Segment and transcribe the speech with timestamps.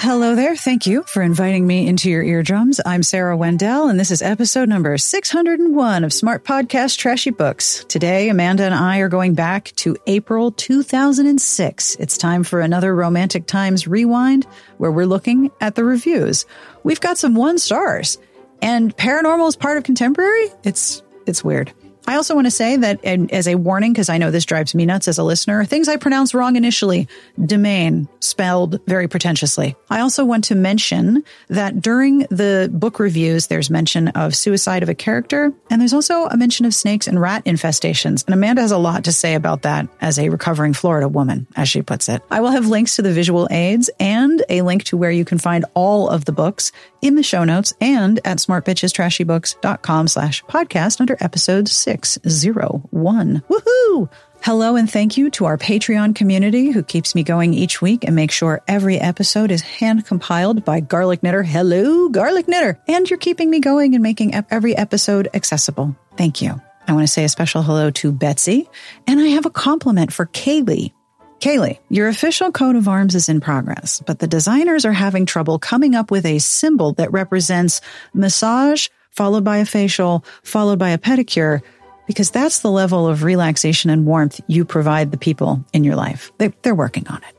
[0.00, 0.54] Hello there.
[0.54, 2.80] Thank you for inviting me into your eardrums.
[2.86, 7.84] I'm Sarah Wendell, and this is episode number 601 of Smart Podcast Trashy Books.
[7.88, 11.96] Today, Amanda and I are going back to April 2006.
[11.96, 14.46] It's time for another Romantic Times rewind
[14.76, 16.46] where we're looking at the reviews.
[16.84, 18.18] We've got some one stars,
[18.62, 20.46] and paranormal is part of contemporary.
[20.62, 21.72] It's, it's weird.
[22.06, 24.86] I also want to say that as a warning, because I know this drives me
[24.86, 27.08] nuts as a listener, things I pronounce wrong initially,
[27.38, 29.76] demesne spelled very pretentiously.
[29.90, 34.88] I also want to mention that during the book reviews, there's mention of suicide of
[34.88, 38.24] a character, and there's also a mention of snakes and rat infestations.
[38.26, 41.68] And Amanda has a lot to say about that as a recovering Florida woman, as
[41.68, 42.22] she puts it.
[42.30, 45.38] I will have links to the visual aids and a link to where you can
[45.38, 51.16] find all of the books in the show notes and at smartbitchestrashybooks.com slash podcast under
[51.20, 53.42] episode 601.
[53.48, 54.10] Woohoo!
[54.40, 58.14] Hello and thank you to our Patreon community who keeps me going each week and
[58.14, 61.42] makes sure every episode is hand compiled by Garlic Knitter.
[61.42, 62.80] Hello, Garlic Knitter.
[62.86, 65.96] And you're keeping me going and making every episode accessible.
[66.16, 66.60] Thank you.
[66.86, 68.68] I want to say a special hello to Betsy,
[69.06, 70.92] and I have a compliment for Kaylee.
[71.40, 75.58] Kaylee, your official coat of arms is in progress, but the designers are having trouble
[75.58, 77.80] coming up with a symbol that represents
[78.12, 78.88] massage
[79.18, 81.60] followed by a facial, followed by a pedicure,
[82.06, 86.30] because that's the level of relaxation and warmth you provide the people in your life.
[86.38, 87.34] They, are working on it.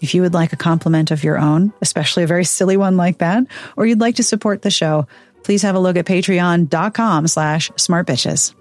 [0.00, 3.18] If you would like a compliment of your own, especially a very silly one like
[3.18, 3.44] that,
[3.76, 5.08] or you'd like to support the show,
[5.42, 8.54] please have a look at patreon.com slash smartbitches.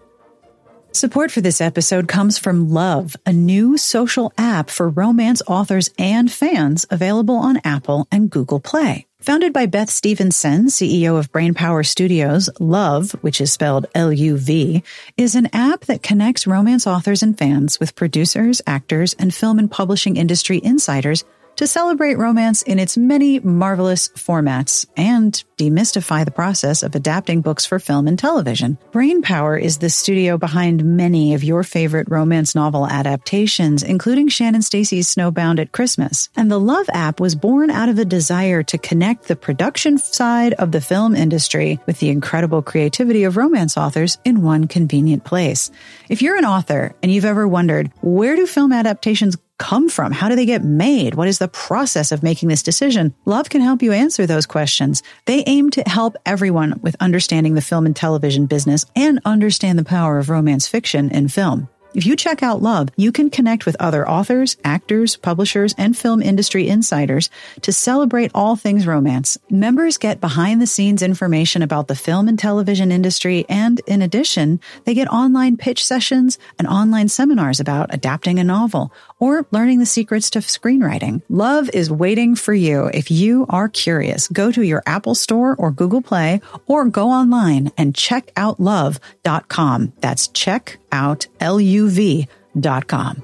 [0.97, 6.31] Support for this episode comes from LUV, a new social app for romance authors and
[6.31, 9.05] fans available on Apple and Google Play.
[9.19, 14.81] Founded by Beth Stevenson, CEO of Brainpower Studios, LUV, which is spelled L-U-V,
[15.17, 19.69] is an app that connects romance authors and fans with producers, actors, and film and
[19.69, 21.23] publishing industry insiders
[21.57, 27.65] to celebrate romance in its many marvelous formats and demystify the process of adapting books
[27.65, 28.77] for film and television.
[28.91, 35.13] Brainpower is the studio behind many of your favorite romance novel adaptations, including Shannon Stacy's
[35.13, 36.29] Snowbound at Christmas.
[36.35, 40.53] And the LUV app was born out of a desire to connect the production side
[40.53, 45.71] of the film industry with the incredible creativity of romance authors in one convenient place.
[46.07, 50.11] If you're an author and you've ever wondered, where do film adaptations come from?
[50.11, 51.15] How do they get made?
[51.15, 53.13] What is the process of making this decision?
[53.25, 55.03] LUV can help you answer those questions.
[55.25, 59.85] They aim to help everyone with understanding the film and television business and understand the
[59.85, 61.69] power of romance fiction in film.
[61.97, 66.21] If you check out LUV, you can connect with other authors, actors, publishers, and film
[66.21, 67.31] industry insiders
[67.63, 69.35] to celebrate all things romance.
[69.49, 74.59] Members get behind the scenes information about the film and television industry, and in addition,
[74.85, 79.87] they get online pitch sessions and online seminars about adapting a novel or learning the
[79.87, 81.23] secrets to screenwriting.
[81.31, 82.91] LUV is waiting for you.
[82.93, 87.71] If you are curious, go to your Apple Store or Google Play or go online
[87.75, 89.93] and check out love.com.
[89.99, 93.23] That's check out L-U-V.com.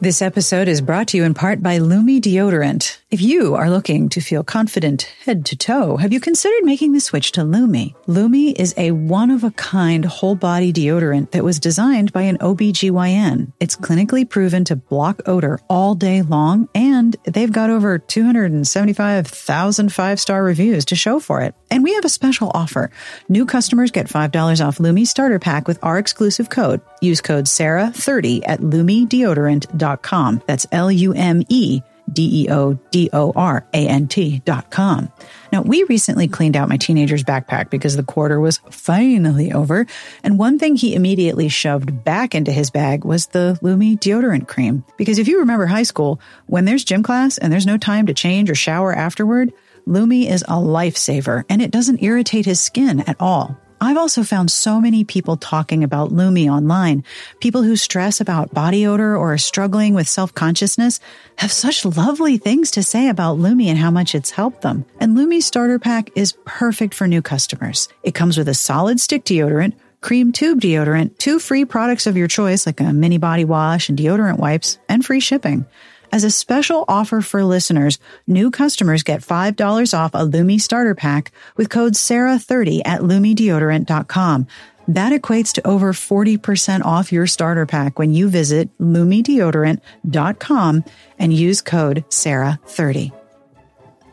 [0.00, 2.98] This episode is brought to you in part by Lume Deodorant.
[3.10, 7.00] If you are looking to feel confident head to toe, have you considered making the
[7.00, 7.94] switch to Lume?
[8.06, 12.36] Lume is a one of a kind whole body deodorant that was designed by an
[12.36, 13.54] OBGYN.
[13.60, 20.20] It's clinically proven to block odor all day long, and they've got over 275,000 five
[20.20, 21.54] star reviews to show for it.
[21.70, 22.90] And we have a special offer.
[23.26, 26.82] New customers get $5 off Lume starter pack with our exclusive code.
[27.00, 30.42] Use code SARAH30 at lumedeodorant.com.
[30.46, 31.80] That's L U M E
[32.12, 35.10] D E O D O R A N T dot com.
[35.52, 39.86] Now, we recently cleaned out my teenager's backpack because the quarter was finally over.
[40.22, 44.84] And one thing he immediately shoved back into his bag was the Lume deodorant cream.
[44.96, 48.14] Because if you remember high school, when there's gym class and there's no time to
[48.14, 49.52] change or shower afterward,
[49.86, 53.58] Lume is a lifesaver and it doesn't irritate his skin at all.
[53.80, 57.04] I've also found so many people talking about Lume online.
[57.40, 61.00] People who stress about body odor or are struggling with self-consciousness
[61.36, 64.84] have such lovely things to say about Lume and how much it's helped them.
[64.98, 67.88] And Lume starter pack is perfect for new customers.
[68.02, 72.28] It comes with a solid stick deodorant, cream tube deodorant, two free products of your
[72.28, 75.66] choice like a mini body wash and deodorant wipes, and free shipping.
[76.10, 81.32] As a special offer for listeners, new customers get $5 off a Lume starter pack
[81.56, 84.46] with code SARAH30 at lumedeodorant.com.
[84.88, 90.84] That equates to over 40% off your starter pack when you visit lumedeodorant.com
[91.18, 93.12] and use code SARAH30.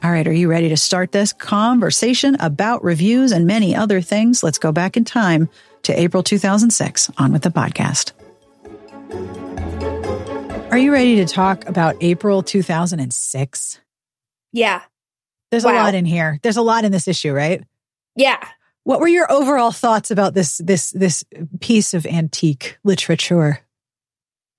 [0.03, 4.43] All right, are you ready to start this conversation about reviews and many other things?
[4.43, 5.49] Let's go back in time
[5.83, 8.11] to April 2006 on with the podcast.
[10.75, 13.79] Are you ready to talk about April 2006?
[14.51, 14.81] Yeah.
[15.49, 16.37] There's a lot in here.
[16.43, 17.63] There's a lot in this issue, right?
[18.17, 18.45] Yeah.
[18.83, 21.23] What were your overall thoughts about this this this
[21.61, 23.59] piece of antique literature?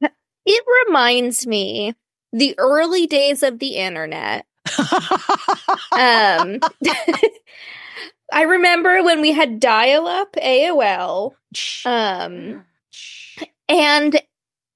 [0.01, 1.95] It reminds me
[2.33, 4.47] the early days of the internet.
[5.93, 6.61] Um
[8.33, 11.35] I remember when we had dial up AOL
[11.85, 12.65] um
[13.69, 14.21] and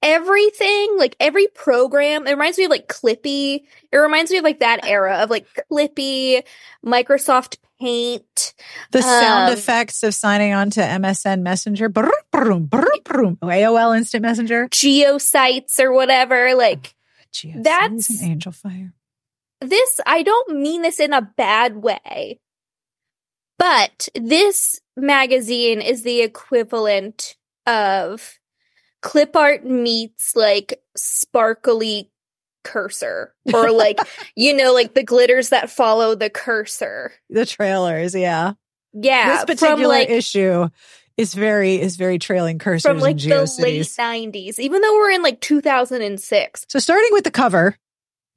[0.01, 3.61] everything like every program it reminds me of like Clippy.
[3.91, 6.43] It reminds me of like that era of like Clippy,
[6.85, 8.53] Microsoft Paint.
[8.91, 12.67] the sound Um, effects of signing on to MSN Messenger, brum, brum.
[12.69, 16.93] AOL Instant Messenger, geosites or whatever like
[17.33, 18.93] Geocities That's- and Angelfire.
[19.61, 22.39] this I don't mean this in a bad way.
[23.57, 27.35] But this magazine is the equivalent
[27.67, 28.39] of
[29.01, 32.11] clip art meets like sparkly
[32.63, 33.99] cursor or like
[34.35, 37.11] you know like the glitters that follow the cursor.
[37.29, 38.53] The trailers, yeah.
[38.93, 40.67] Yeah, this from particular like issue
[41.17, 45.23] is very is very trailing cursors from like the late 90s even though we're in
[45.23, 46.65] like 2006.
[46.67, 47.77] So starting with the cover,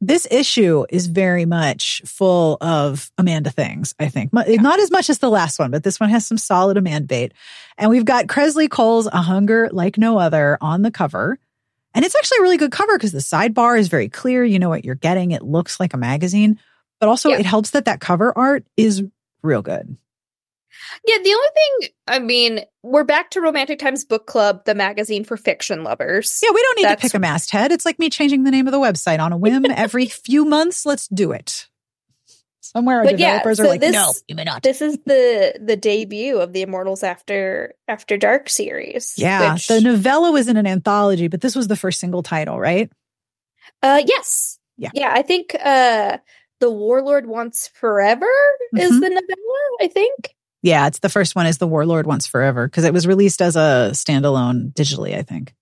[0.07, 4.33] this issue is very much full of Amanda things, I think.
[4.33, 7.07] Mu- Not as much as the last one, but this one has some solid Amanda
[7.07, 7.33] bait.
[7.79, 11.39] And we've got Kresley Cole's A Hunger Like No Other on the cover.
[11.95, 14.45] And it's actually a really good cover because the sidebar is very clear.
[14.45, 15.31] You know what you're getting.
[15.31, 16.59] It looks like a magazine,
[17.01, 17.39] but also Yeah.
[17.39, 19.03] it helps that that cover art is
[19.43, 19.97] real good.
[21.07, 25.25] Yeah, the only thing I mean, we're back to Romantic Times Book Club, the magazine
[25.25, 26.41] for fiction lovers.
[26.43, 27.73] Yeah, we don't need to pick a masthead.
[27.73, 30.85] It's like me changing the name of the website on a whim every few months.
[30.87, 31.69] Let's do it.
[32.61, 34.63] Somewhere our But yeah, so are like, this- no, you may not.
[34.63, 39.15] This is the the debut of the Immortals After After Dark series.
[39.17, 42.59] Yeah, which- the novella was in an anthology, but this was the first single title,
[42.59, 42.91] right?
[43.83, 44.59] uh yes.
[44.77, 44.91] Yeah.
[44.95, 46.19] Yeah, I think uh
[46.61, 48.31] The Warlord Wants Forever
[48.77, 49.01] is Mhm.
[49.01, 50.35] the novella, I think.
[50.65, 53.55] Yeah, it's the first one is The Warlord Wants Forever because it was released as
[53.55, 55.55] a standalone digitally, I think.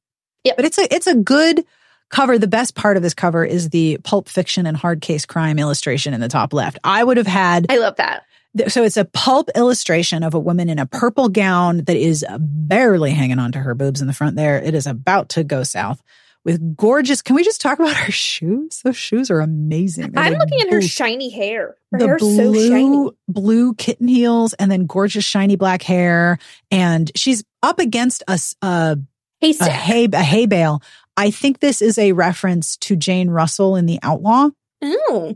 [0.44, 1.64] Yeah, But it's a it's a good
[2.08, 2.38] cover.
[2.38, 6.14] The best part of this cover is the pulp fiction and hard case crime illustration
[6.14, 6.78] in the top left.
[6.84, 8.22] I would have had I love that.
[8.68, 13.10] so it's a pulp illustration of a woman in a purple gown that is barely
[13.10, 14.58] hanging onto her boobs in the front there.
[14.62, 16.00] It is about to go south
[16.44, 17.22] with gorgeous.
[17.22, 18.80] Can we just talk about her shoes?
[18.84, 20.12] Those shoes are amazing.
[20.12, 21.76] They're I'm like looking at her blue- shiny hair.
[21.92, 23.10] Her the hair's blue, so shiny.
[23.28, 26.38] blue kitten heels and then gorgeous shiny black hair.
[26.70, 28.98] And she's up against a, a,
[29.40, 30.82] Hey, a hay, a hay bale.
[31.16, 34.50] I think this is a reference to Jane Russell in The Outlaw.
[34.82, 35.34] Oh,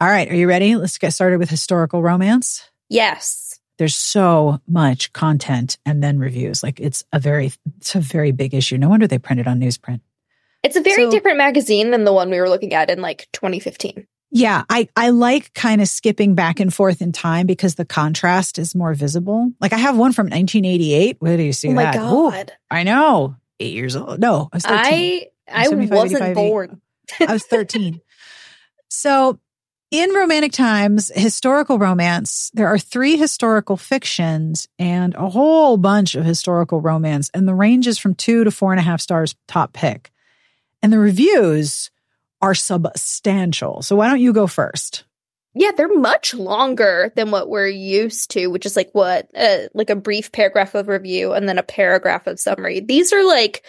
[0.00, 0.30] All right.
[0.30, 0.76] Are you ready?
[0.76, 2.68] Let's get started with historical romance.
[2.88, 3.42] yes.
[3.78, 6.62] There's so much content and then reviews.
[6.62, 8.78] Like it's a very, it's a very big issue.
[8.78, 10.00] No wonder they printed on newsprint.
[10.66, 13.28] It's a very So- different magazine than the one we were looking at in like
[13.32, 14.06] 2015.
[14.32, 18.58] Yeah, I, I like kind of skipping back and forth in time because the contrast
[18.58, 19.52] is more visible.
[19.60, 21.16] Like I have one from 1988.
[21.20, 21.96] Where do you see oh my that?
[21.96, 22.52] Ooh, god.
[22.70, 23.36] I know.
[23.60, 24.18] Eight years old.
[24.20, 24.76] No, I was 13.
[24.84, 26.80] I I wasn't born.
[27.20, 28.00] I was 13.
[28.88, 29.38] So
[29.90, 36.24] In romantic times, historical romance, there are three historical fictions and a whole bunch of
[36.24, 39.72] historical romance, and the range is from two to four and a half stars top
[39.72, 40.10] pick.
[40.82, 41.90] And the reviews
[42.40, 43.82] are substantial.
[43.82, 45.04] So why don't you go first?
[45.54, 49.88] Yeah, they're much longer than what we're used to, which is like what, uh, like
[49.88, 52.80] a brief paragraph of review and then a paragraph of summary.
[52.80, 53.64] These are like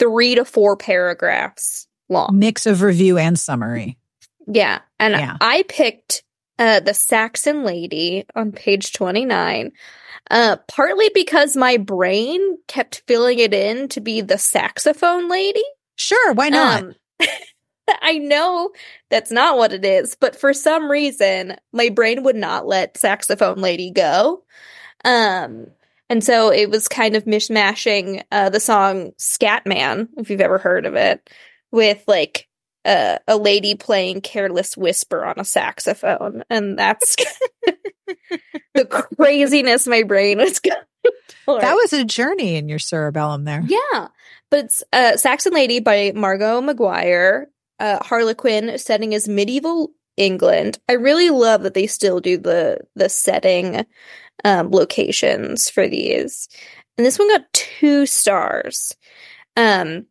[0.00, 2.30] three to four paragraphs long.
[2.32, 3.96] Mix of review and summary.
[4.48, 4.80] Yeah.
[4.98, 5.36] And Yeah.
[5.40, 6.24] I picked
[6.58, 9.70] uh, the Saxon Lady on page 29,
[10.30, 15.62] uh, partly because my brain kept filling it in to be the saxophone lady.
[15.98, 16.82] Sure, why not?
[16.82, 16.94] Um,
[18.02, 18.70] I know
[19.10, 23.58] that's not what it is, but for some reason, my brain would not let saxophone
[23.58, 24.44] lady go.
[25.04, 25.68] Um,
[26.10, 30.86] and so it was kind of mishmashing uh, the song Scatman, if you've ever heard
[30.86, 31.28] of it,
[31.70, 32.48] with like
[32.84, 36.44] uh, a lady playing Careless Whisper on a saxophone.
[36.48, 37.16] And that's
[38.74, 40.76] the craziness my brain was going
[41.56, 43.62] that was a journey in your cerebellum there.
[43.66, 44.08] Yeah,
[44.50, 47.48] but it's uh, Saxon Lady by Margo Maguire,
[47.80, 50.78] Uh, Harlequin setting is medieval England.
[50.88, 53.86] I really love that they still do the the setting
[54.44, 56.48] um, locations for these.
[56.96, 58.96] And this one got two stars.
[59.56, 60.06] Um,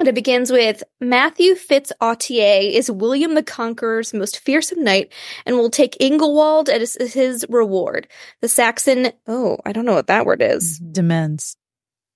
[0.00, 5.12] and it begins with Matthew Fitz Autier is William the Conqueror's most fearsome knight
[5.46, 8.08] and will take Ingolwald as his reward.
[8.40, 10.80] The Saxon, oh, I don't know what that word is.
[10.80, 11.56] Demens.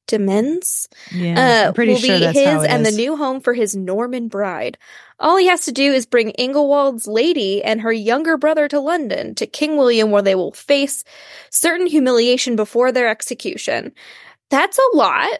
[0.09, 0.89] Demens?
[1.13, 2.95] Yeah, uh, I'm pretty will sure be that's his how it and is.
[2.95, 4.77] the new home for his Norman bride.
[5.19, 9.35] All he has to do is bring Ingolwald's lady and her younger brother to London
[9.37, 11.05] to King William, where they will face
[11.51, 13.93] certain humiliation before their execution.
[14.51, 15.31] That's a lot.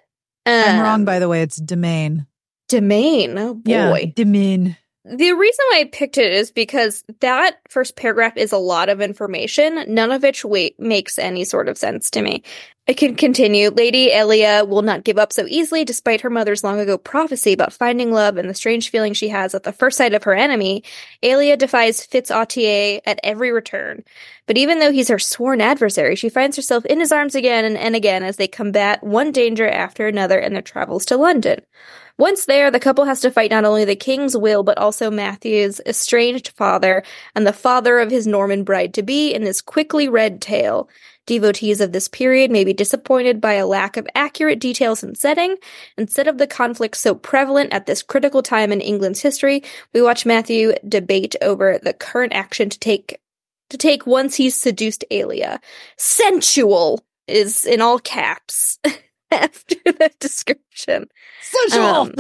[0.47, 1.43] I'm wrong, Um, by the way.
[1.43, 2.27] It's demesne.
[2.75, 3.39] Domain.
[3.39, 3.71] Oh boy.
[3.71, 4.77] Yeah, demesne.
[5.07, 9.03] The reason why I picked it is because that first paragraph is a lot of
[9.03, 12.43] information, none of which wait, makes any sort of sense to me.
[12.89, 13.69] I can continue.
[13.69, 17.75] Lady Elia will not give up so easily despite her mother's long ago prophecy about
[17.75, 20.85] finding love and the strange feeling she has at the first sight of her enemy.
[21.23, 24.05] Elia defies Fitz Autier at every return.
[24.47, 27.77] But even though he's her sworn adversary, she finds herself in his arms again and,
[27.77, 31.61] and again as they combat one danger after another in their travels to London.
[32.17, 35.81] Once there, the couple has to fight not only the king's will, but also Matthew's
[35.85, 37.03] estranged father
[37.35, 40.89] and the father of his Norman bride to be in this quickly read tale.
[41.27, 45.57] Devotees of this period may be disappointed by a lack of accurate details and setting.
[45.97, 50.27] Instead of the conflict so prevalent at this critical time in England's history, we watch
[50.27, 53.19] Matthew debate over the current action to take
[53.71, 55.59] to take once he's seduced Alia.
[55.97, 58.79] Sensual is in all caps
[59.35, 61.09] after that description.
[61.43, 61.85] Sensual.
[61.85, 62.15] Um,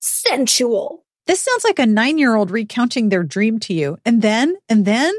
[0.00, 1.04] sensual.
[1.26, 3.98] this sounds like a nine year old recounting their dream to you.
[4.04, 5.12] And then, and then,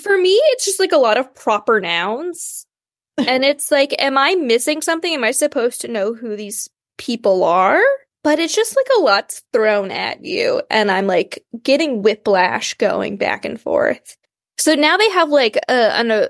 [0.00, 2.66] For me, it's just like a lot of proper nouns.
[3.18, 5.12] and it's like, am I missing something?
[5.12, 6.68] Am I supposed to know who these
[6.98, 7.82] people are?
[8.24, 10.62] But it's just like a lot's thrown at you.
[10.70, 14.16] And I'm like getting whiplash going back and forth.
[14.58, 16.28] So now they have like a, an, a,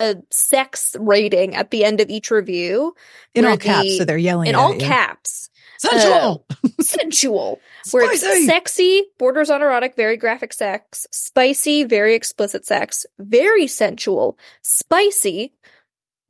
[0.00, 2.94] a sex rating at the end of each review.
[3.34, 4.80] in all caps, the- so they're yelling in at all you.
[4.80, 5.50] caps.
[5.78, 6.46] Sensual.
[6.80, 7.60] sensual,
[7.90, 14.38] where it's sexy, borders on erotic, very graphic sex, spicy, very explicit sex, very sensual,
[14.62, 15.52] spicy.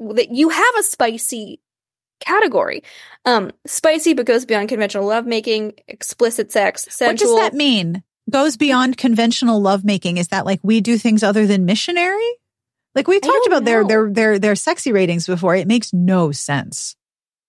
[0.01, 1.61] That you have a spicy
[2.19, 2.83] category,
[3.25, 7.35] um, spicy but goes beyond conventional lovemaking, explicit sex, sensual.
[7.35, 8.03] what does that mean?
[8.29, 10.17] Goes beyond conventional lovemaking.
[10.17, 12.29] Is that like we do things other than missionary?
[12.95, 13.89] Like we talked about their know.
[13.89, 15.57] their their their sexy ratings before.
[15.57, 16.97] It makes no sense.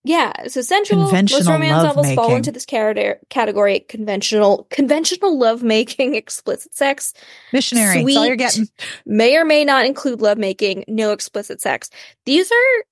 [0.07, 1.11] Yeah, so sensual.
[1.11, 3.15] Most romance novels fall into this category.
[3.29, 7.13] Category conventional, conventional lovemaking, explicit sex.
[7.51, 8.03] Missionary.
[8.03, 8.67] That's all you're getting.
[9.07, 11.89] may or may not include lovemaking, no explicit sex.
[12.25, 12.83] These are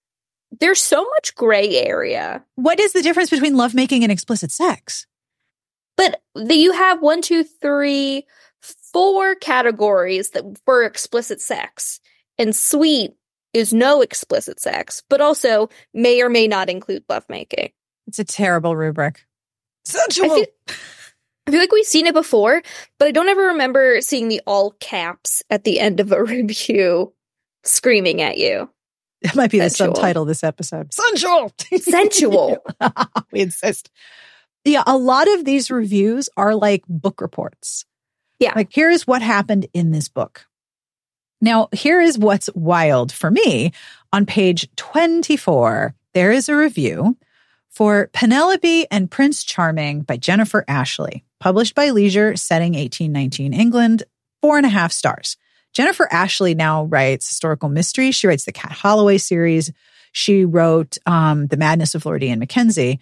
[0.60, 2.44] there's so much gray area.
[2.56, 5.06] What is the difference between lovemaking and explicit sex?
[5.96, 8.26] But the, you have one, two, three,
[8.62, 12.00] four categories that for explicit sex.
[12.38, 13.14] And sweet
[13.54, 17.72] is no explicit sex, but also may or may not include lovemaking.
[18.08, 19.26] It's a terrible rubric.
[19.88, 20.36] I Sensual.
[20.36, 20.46] feel,
[21.48, 22.62] I feel like we've seen it before,
[22.98, 27.14] but I don't ever remember seeing the all caps at the end of a review
[27.64, 28.70] screaming at you.
[29.22, 30.94] That might be the subtitle of this episode.
[30.94, 31.54] Sensual.
[31.80, 32.58] Sensual.
[33.32, 33.90] we insist.
[34.66, 37.86] Yeah, a lot of these reviews are like book reports.
[38.40, 38.54] Yeah.
[38.56, 40.46] Like, here's what happened in this book.
[41.44, 43.74] Now, here is what's wild for me.
[44.14, 47.18] On page 24, there is a review
[47.70, 54.04] for Penelope and Prince Charming by Jennifer Ashley, published by Leisure, setting 1819 England,
[54.42, 55.36] four and a half stars.
[55.74, 58.16] Jennifer Ashley now writes historical mysteries.
[58.16, 59.70] She writes the Kat Holloway series.
[60.14, 63.02] She wrote um, The Madness of Lord Ian Mackenzie.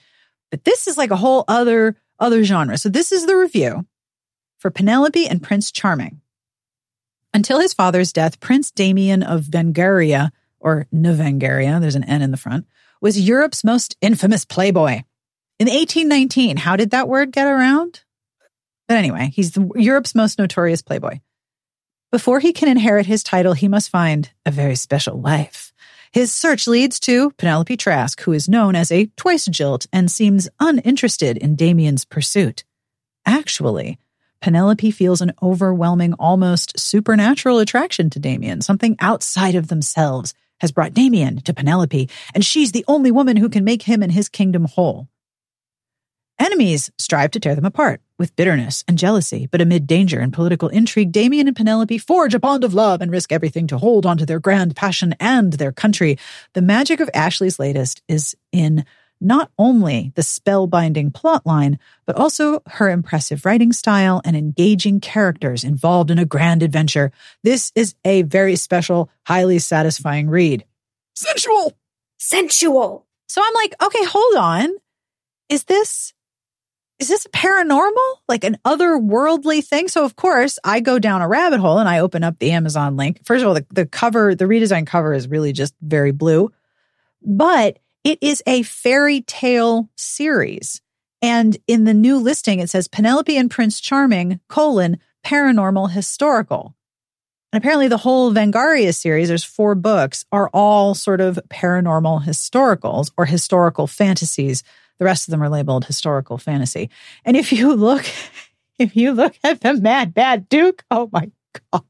[0.50, 2.80] But this is like a whole other other genre.
[2.80, 3.86] So this is the review
[4.58, 6.22] for Penelope and Prince Charming.
[7.34, 12.38] Until his father's death, Prince Damien of Vengaria, or Nvengaria, there's an N in the
[12.38, 12.68] front,
[13.02, 15.04] was Europe's most infamous playboy.
[15.60, 18.02] In 1819, how did that word get around?
[18.88, 21.20] But anyway, he's the, Europe's most notorious playboy.
[22.12, 25.72] Before he can inherit his title, he must find a very special wife.
[26.12, 30.50] His search leads to Penelope Trask, who is known as a twice jilt and seems
[30.60, 32.66] uninterested in Damien's pursuit.
[33.26, 33.98] Actually,
[34.42, 38.62] Penelope feels an overwhelming, almost supernatural attraction to Damien.
[38.62, 43.50] Something outside of themselves has brought Damien to Penelope, and she's the only woman who
[43.50, 45.08] can make him and his kingdom whole.
[46.40, 50.70] Enemies strive to tear them apart with bitterness and jealousy, but amid danger and political
[50.70, 54.26] intrigue, Damien and Penelope forge a bond of love and risk everything to hold onto
[54.26, 56.18] their grand passion and their country.
[56.54, 58.86] The magic of Ashley's latest is in
[59.22, 66.12] not only the spellbinding plotline, but also her impressive writing style and engaging characters involved
[66.12, 67.12] in a grand adventure.
[67.44, 70.66] This is a very special, highly satisfying read.
[71.16, 71.78] Sensual!
[72.18, 73.06] Sensual.
[73.30, 74.70] So I'm like, okay, hold on.
[75.50, 76.14] Is this
[77.00, 78.18] is this a paranormal?
[78.28, 79.88] Like an otherworldly thing?
[79.88, 82.96] So of course I go down a rabbit hole and I open up the Amazon
[82.96, 83.22] link.
[83.26, 86.52] First of all, the, the cover, the redesigned cover is really just very blue,
[87.24, 90.82] but it is a fairy tale series.
[91.22, 96.76] And in the new listing, it says Penelope and Prince Charming, colon, paranormal historical.
[97.54, 103.12] And apparently the whole Vengaria series, there's four books, are all sort of paranormal historicals
[103.18, 104.64] or historical fantasies
[105.02, 106.92] the rest of them are labeled historical fantasy.
[107.26, 108.06] And if you look,
[108.78, 111.32] if you look at the Mad Bad Duke, oh my
[111.72, 111.84] God.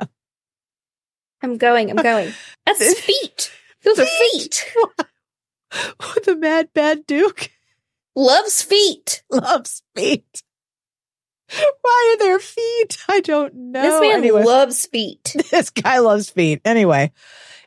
[1.40, 2.32] I'm going, I'm going.
[2.66, 3.52] That's feet.
[3.84, 4.74] Those are feet.
[6.24, 7.50] the Mad Bad Duke
[8.14, 9.22] loves feet.
[9.30, 10.42] Loves feet.
[11.82, 12.98] Why are there feet?
[13.08, 13.82] I don't know.
[13.82, 15.36] This man anyway, loves feet.
[15.50, 16.60] This guy loves feet.
[16.64, 17.12] Anyway,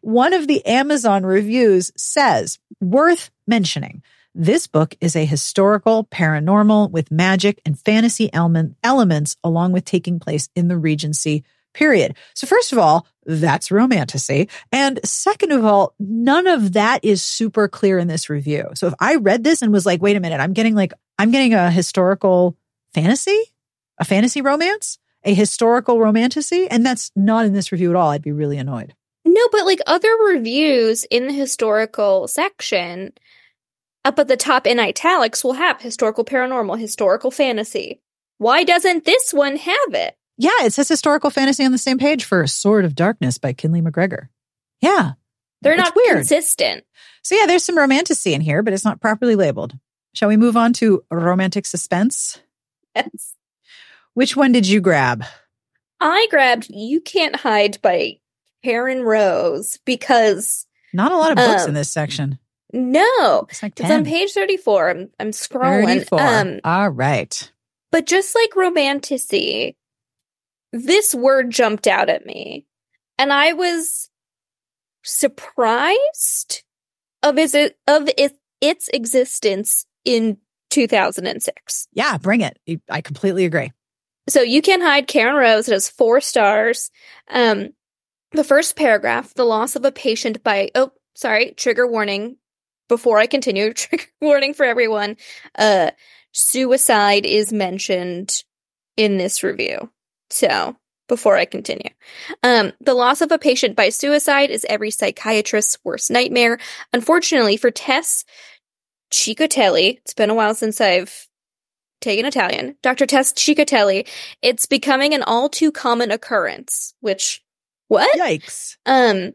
[0.01, 4.03] one of the Amazon reviews says, worth mentioning.
[4.33, 10.19] This book is a historical paranormal with magic and fantasy element, elements, along with taking
[10.19, 11.43] place in the Regency
[11.77, 12.15] period.
[12.33, 14.49] So, first of all, that's romantasy.
[14.71, 18.69] And second of all, none of that is super clear in this review.
[18.73, 21.31] So, if I read this and was like, wait a minute, I'm getting like, I'm
[21.31, 22.57] getting a historical
[22.93, 23.41] fantasy,
[23.99, 28.21] a fantasy romance, a historical romantasy, and that's not in this review at all, I'd
[28.21, 28.93] be really annoyed.
[29.23, 33.13] No, but like other reviews in the historical section
[34.05, 38.01] up at the top in italics will have historical paranormal, historical fantasy.
[38.37, 40.16] Why doesn't this one have it?
[40.37, 43.81] Yeah, it says historical fantasy on the same page for Sword of Darkness by Kinley
[43.81, 44.29] MacGregor.
[44.81, 45.13] Yeah.
[45.61, 46.17] They're It's not weird.
[46.17, 46.83] consistent.
[47.23, 49.73] So yeah, there's some romantasy in here, but it's not properly labeled.
[50.13, 52.39] Shall we move on to romantic suspense?
[52.95, 53.33] Yes.
[54.13, 55.23] Which one did you grab?
[55.99, 58.19] I grabbed You Can't Hide by
[58.63, 62.37] Karen Rose because Not a lot of books Um, in this section.
[62.73, 64.89] no, It's like it's on page 34.
[64.89, 65.85] I'm, I'm scrolling.
[65.85, 66.19] 34.
[66.21, 67.51] Um, All right.
[67.91, 69.76] But just like romantasy,
[70.71, 72.65] this word jumped out at me.
[73.17, 74.09] And I was
[75.03, 76.63] surprised
[77.23, 77.55] of its
[77.87, 80.37] of its, its existence in
[80.69, 81.87] 2006.
[81.93, 82.59] Yeah, bring it.
[82.89, 83.71] I completely agree.
[84.29, 85.67] So you can hide Karen Rose.
[85.67, 86.91] It has four stars.
[87.29, 87.69] Um,
[88.31, 92.37] the first paragraph: the loss of a patient by oh, sorry, trigger warning.
[92.89, 95.17] Before I continue, trigger warning for everyone.
[95.57, 95.91] Uh,
[96.31, 98.43] suicide is mentioned
[98.95, 99.89] in this review.
[100.29, 100.75] So
[101.07, 101.89] before I continue,
[102.43, 106.59] um, the loss of a patient by suicide is every psychiatrist's worst nightmare.
[106.93, 108.25] Unfortunately for Tess
[109.11, 111.27] Ciccotelli, it's been a while since I've
[112.01, 112.75] taken Italian.
[112.83, 113.05] Dr.
[113.05, 114.07] Tess Ciccotelli,
[114.41, 116.93] it's becoming an all too common occurrence.
[116.99, 117.43] Which
[117.87, 118.17] what?
[118.19, 118.77] Yikes.
[118.85, 119.33] Um,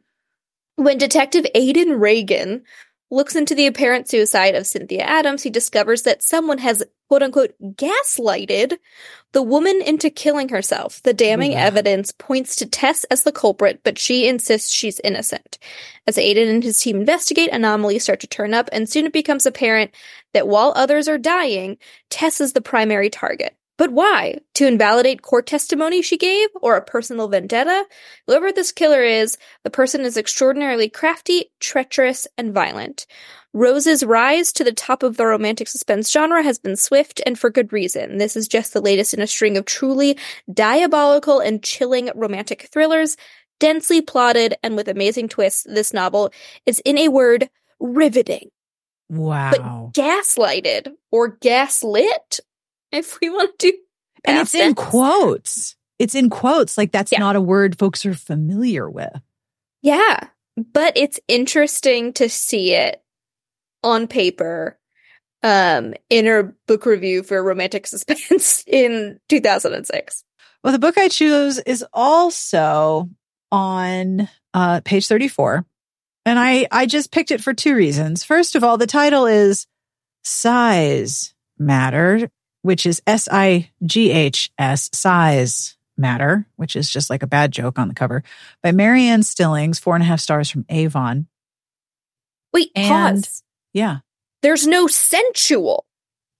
[0.76, 2.64] when Detective Aidan Reagan
[3.12, 7.54] looks into the apparent suicide of Cynthia Adams, he discovers that someone has quote unquote
[7.60, 8.78] gaslighted
[9.32, 11.02] the woman into killing herself.
[11.02, 11.58] The damning Ooh.
[11.58, 15.58] evidence points to Tess as the culprit, but she insists she's innocent.
[16.06, 19.44] As Aidan and his team investigate, anomalies start to turn up, and soon it becomes
[19.44, 19.94] apparent
[20.32, 21.76] that while others are dying,
[22.08, 23.54] Tess is the primary target.
[23.82, 24.38] But why?
[24.54, 27.84] To invalidate court testimony she gave or a personal vendetta?
[28.28, 33.08] Whoever this killer is, the person is extraordinarily crafty, treacherous, and violent.
[33.52, 37.50] Rose's rise to the top of the romantic suspense genre has been swift and for
[37.50, 38.18] good reason.
[38.18, 40.16] This is just the latest in a string of truly
[40.54, 43.16] diabolical and chilling romantic thrillers,
[43.58, 45.66] densely plotted and with amazing twists.
[45.68, 46.32] This novel
[46.66, 48.50] is, in a word, riveting,
[49.08, 49.50] Wow.
[49.50, 52.38] but gaslighted or gaslit,
[52.92, 53.78] if we want to do
[54.24, 55.74] and it's in quotes.
[55.98, 56.78] It's in quotes.
[56.78, 57.18] Like that's Yeah.
[57.18, 59.12] not a word folks are familiar with.
[59.82, 63.02] Yeah, but it's interesting to see it
[63.82, 64.78] on paper
[65.42, 70.24] um in her book review for romantic suspense in 2006.
[70.62, 73.08] Well, the book I choose is also
[73.50, 75.66] on uh, page 34.
[76.24, 78.22] And I, I just picked it for two reasons.
[78.22, 79.66] First of all, the title is
[80.24, 82.30] Size Matter,
[82.62, 87.52] which is S I G H S, Sighs Matter, which is just like a bad
[87.52, 88.22] joke on the cover
[88.62, 91.26] by Marianne Stillings, four and a half stars from Avon.
[92.52, 93.42] Wait, And- pause.
[93.72, 93.98] Yeah.
[94.42, 95.86] There's no sensual.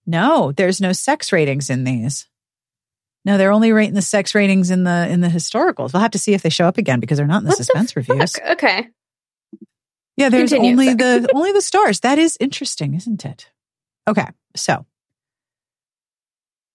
[0.05, 2.27] No, there's no sex ratings in these.
[3.23, 5.93] No, they're only rating the sex ratings in the in the historicals.
[5.93, 7.57] We'll have to see if they show up again because they're not in the What
[7.57, 8.35] the suspense reviews.
[8.51, 8.89] Okay.
[10.17, 11.19] Yeah, there's Continue, only sorry.
[11.21, 12.01] the only the stars.
[12.01, 13.49] That is interesting, isn't it?
[14.07, 14.85] Okay, so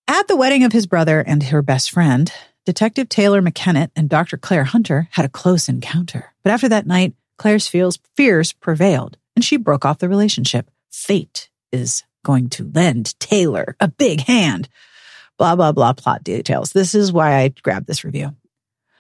[0.09, 2.33] at the wedding of his brother and her best friend,
[2.65, 4.37] Detective Taylor McKennett and Dr.
[4.37, 6.35] Claire Hunter had a close encounter.
[6.43, 10.71] But after that night, Claire's fears prevailed, and she broke off the relationship.
[10.91, 14.69] Fate is going to lend Taylor a big hand.
[15.37, 15.93] Blah blah blah.
[15.93, 16.73] Plot details.
[16.73, 18.35] This is why I grabbed this review.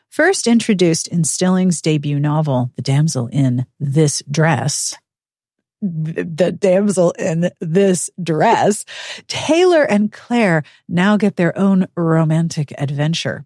[0.09, 4.97] First introduced in Stillings' debut novel, The Damsel in This Dress,
[5.81, 8.85] the damsel in this dress,
[9.29, 13.45] Taylor and Claire now get their own romantic adventure.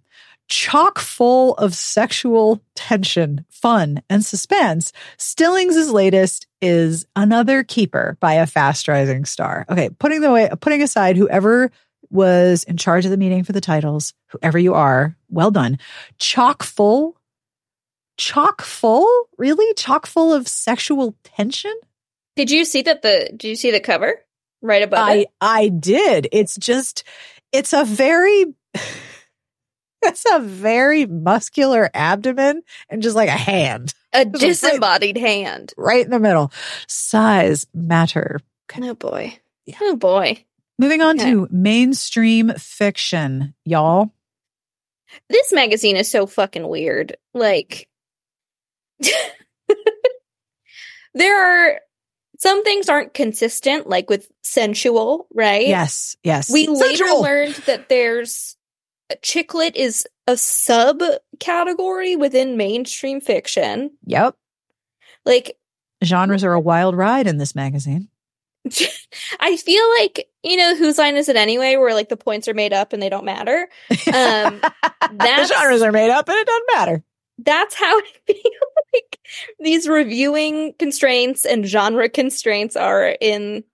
[0.48, 8.46] Chock full of sexual tension, fun, and suspense, Stillings' latest is Another Keeper by a
[8.46, 9.64] fast rising star.
[9.70, 11.70] Okay, putting the way putting aside whoever
[12.10, 15.78] was in charge of the meeting for the titles, whoever you are, well done.
[16.18, 17.16] Chock full?
[18.18, 19.08] Chock full?
[19.38, 19.72] Really?
[19.74, 21.72] Chock full of sexual tension?
[22.36, 24.24] Did you see that the did you see the cover
[24.62, 25.28] right above I it?
[25.40, 26.28] I did.
[26.32, 27.04] It's just
[27.52, 28.46] it's a very
[30.02, 35.72] it's a very muscular abdomen and just like a hand A right- disembodied hand.
[35.76, 36.50] right in the middle.
[36.88, 38.40] Sighs matter.
[38.80, 39.38] Oh boy.
[39.66, 39.76] Yeah.
[39.82, 40.44] Oh boy.
[40.78, 41.30] Moving on Okay.
[41.30, 44.10] to mainstream fiction, y'all.
[45.28, 47.16] This magazine is so fucking weird.
[47.34, 47.86] Like
[51.14, 51.80] there are
[52.42, 55.64] some things aren't consistent, like with sensual, right?
[55.64, 56.52] Yes, yes.
[56.52, 58.56] We later learned that there's
[59.22, 63.92] chick lit is a subcategory within mainstream fiction.
[64.06, 64.34] Yep.
[65.24, 65.56] Like
[66.02, 68.08] Genres are a wild ride in this magazine.
[69.38, 72.54] I feel like, you know, whose line is it anyway, where like the points are
[72.54, 73.68] made up and they don't matter.
[74.12, 77.04] Um, the genres are made up and it doesn't matter.
[77.44, 78.36] That's how I feel
[78.94, 79.18] like
[79.60, 83.64] these reviewing constraints and genre constraints are in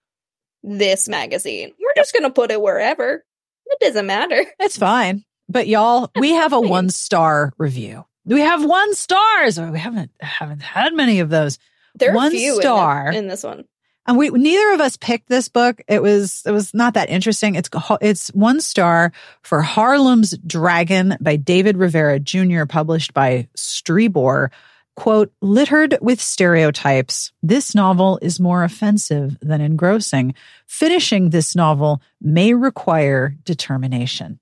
[0.62, 1.72] this magazine.
[1.78, 3.24] We're just going to put it wherever.
[3.66, 4.44] It doesn't matter.
[4.60, 5.24] It's fine.
[5.48, 8.04] But y'all, we have a one star review.
[8.24, 9.58] We have one stars.
[9.58, 11.58] We haven't haven't had many of those.
[11.94, 13.12] There are One few in the- star.
[13.12, 13.64] in this one.
[14.08, 15.82] And we neither of us picked this book.
[15.86, 17.56] It was it was not that interesting.
[17.56, 17.68] It's
[18.00, 22.64] it's one star for Harlem's Dragon by David Rivera Jr.
[22.64, 24.48] published by Strebor.
[24.96, 30.34] Quote, littered with stereotypes, this novel is more offensive than engrossing.
[30.66, 34.40] Finishing this novel may require determination.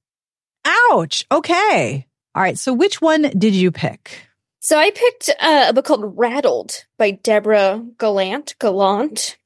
[0.65, 1.27] Ouch.
[1.31, 2.07] Okay.
[2.37, 2.59] All right.
[2.59, 4.29] So which one did you pick?
[4.61, 8.55] So I picked uh, a book called Rattled by Deborah Galant.
[8.61, 9.37] Galant.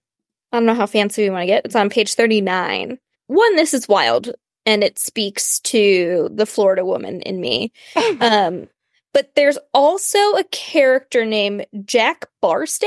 [0.52, 1.64] I don't know how fancy we want to get.
[1.64, 2.98] It's on page 39.
[3.28, 4.32] One, this is wild,
[4.66, 7.72] and it speaks to the Florida woman in me.
[8.20, 8.68] Um,
[9.12, 12.86] but there's also a character named Jack Barstad,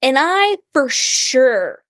[0.00, 1.82] and I for sure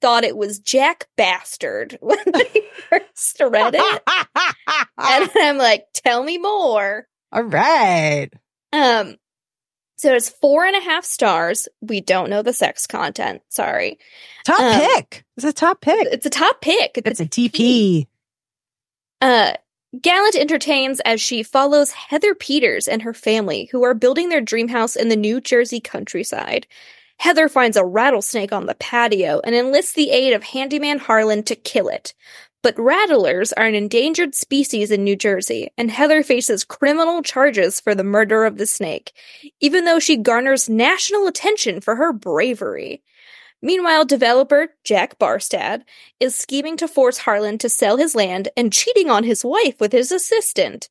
[0.00, 4.02] thought it was Jack Bastard when I first read it.
[4.96, 7.06] and I'm like, tell me more.
[7.32, 8.30] All right.
[8.72, 9.16] Um,
[9.98, 11.68] so it's four and a half stars.
[11.80, 13.42] We don't know the sex content.
[13.48, 13.98] Sorry.
[14.44, 15.24] Top Um, pick.
[15.36, 16.08] It's a top pick.
[16.12, 16.92] It's a top pick.
[17.04, 18.06] It's a TP.
[19.20, 19.52] Uh,
[20.00, 24.68] Galant entertains as she follows Heather Peters and her family, who are building their dream
[24.68, 26.66] house in the New Jersey countryside.
[27.18, 31.56] Heather finds a rattlesnake on the patio and enlists the aid of handyman Harlan to
[31.56, 32.14] kill it.
[32.62, 37.94] But rattlers are an endangered species in New Jersey, and Heather faces criminal charges for
[37.94, 39.12] the murder of the snake,
[39.60, 43.02] even though she garners national attention for her bravery.
[43.62, 45.82] Meanwhile, developer Jack Barstad
[46.20, 49.92] is scheming to force Harlan to sell his land and cheating on his wife with
[49.92, 50.88] his assistant.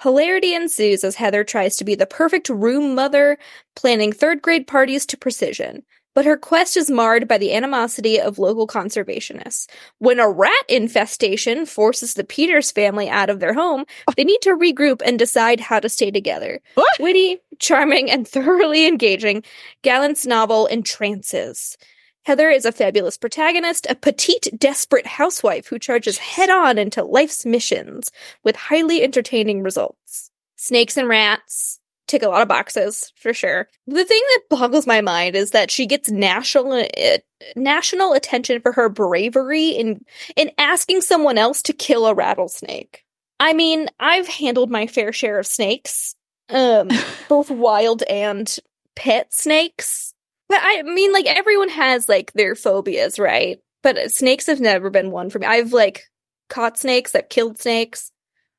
[0.00, 3.38] Hilarity ensues as Heather tries to be the perfect room mother,
[3.76, 5.84] planning third grade parties to precision.
[6.14, 9.66] But her quest is marred by the animosity of local conservationists.
[9.98, 14.12] When a rat infestation forces the Peters family out of their home, oh.
[14.16, 16.60] they need to regroup and decide how to stay together.
[16.74, 17.00] What?
[17.00, 19.42] Witty, charming, and thoroughly engaging,
[19.82, 21.76] Galant's novel entrances.
[22.24, 27.44] Heather is a fabulous protagonist, a petite, desperate housewife who charges head on into life's
[27.44, 28.12] missions
[28.44, 30.30] with highly entertaining results.
[30.54, 31.80] Snakes and rats
[32.12, 33.68] tick a lot of boxes for sure.
[33.86, 37.18] The thing that boggles my mind is that she gets national uh,
[37.56, 40.04] national attention for her bravery in
[40.36, 43.04] in asking someone else to kill a rattlesnake.
[43.40, 46.14] I mean, I've handled my fair share of snakes,
[46.50, 46.90] um,
[47.28, 48.54] both wild and
[48.94, 50.14] pet snakes.
[50.48, 53.58] But I mean, like everyone has like their phobias, right?
[53.82, 55.46] But snakes have never been one for me.
[55.46, 56.04] I've like
[56.50, 58.12] caught snakes, I've killed snakes.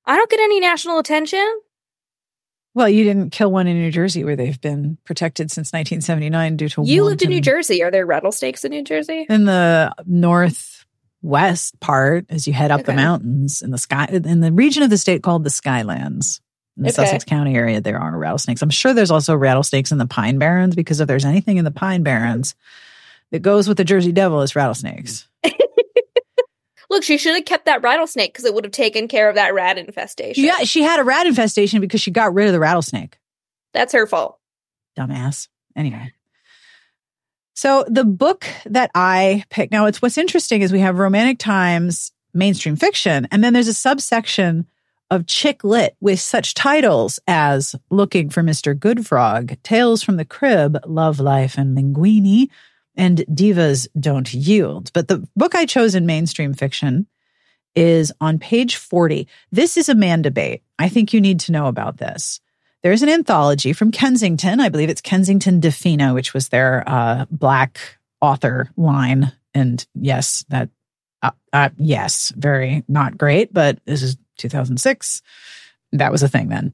[0.06, 1.48] I don't get any national attention.
[2.76, 6.70] Well, you didn't kill one in New Jersey where they've been protected since 1979 due
[6.70, 7.84] to You lived in New Jersey.
[7.84, 9.26] Are there rattlesnakes in New Jersey?
[9.30, 14.52] in the northwest part as you head up the mountains in the sky in the
[14.52, 16.40] region of the state called the Skylands.
[16.76, 16.96] In the Okay.
[17.06, 18.64] Sussex County area, there are rattlesnakes.
[18.64, 21.72] I'm sure there's also rattlesnakes in the Pine Barrens because if there's anything in the
[21.72, 22.56] Pine Barrens
[23.30, 25.28] that goes with the Jersey Devil, it's rattlesnakes.
[26.94, 29.56] Look, she should have kept that rattlesnake because it would have taken care of that
[29.56, 30.44] rat infestation.
[30.44, 33.18] Yeah, she had a rat infestation because she got rid of the rattlesnake.
[33.74, 34.38] That's her fault.
[34.96, 35.48] dumbass.
[35.76, 36.14] Anyway.
[37.56, 42.12] So the book that I picked now, it's what's interesting is we have romantic times,
[42.32, 44.68] mainstream fiction, and then there's a subsection
[45.10, 48.78] of chick lit with such titles as Looking for Mr.
[48.78, 52.50] Goodfrog, Tales from the Crib, Love Life and Linguini,
[52.96, 54.92] and Divas Don't Yield.
[54.94, 57.08] But the book I chose in mainstream fiction
[57.76, 59.28] is on page 40.
[59.52, 60.64] This is a man debate.
[60.78, 62.40] I think you need to know about this.
[62.84, 64.60] There's an anthology from Kensington.
[64.60, 67.80] I believe it's Kensington Dafina, which was their uh, black
[68.22, 69.32] author line.
[69.54, 70.70] And yes, that,
[71.22, 75.22] uh, uh, yes, very not great, but this is 2006.
[75.94, 76.74] That was a thing then.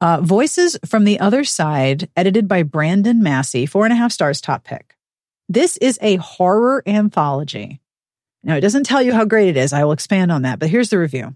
[0.00, 4.40] Uh, Voices from the Other Side, edited by Brandon Massey, four and a half stars
[4.40, 4.93] top pick.
[5.48, 7.80] This is a horror anthology.
[8.42, 9.72] Now, it doesn't tell you how great it is.
[9.72, 11.34] I will expand on that, but here's the review.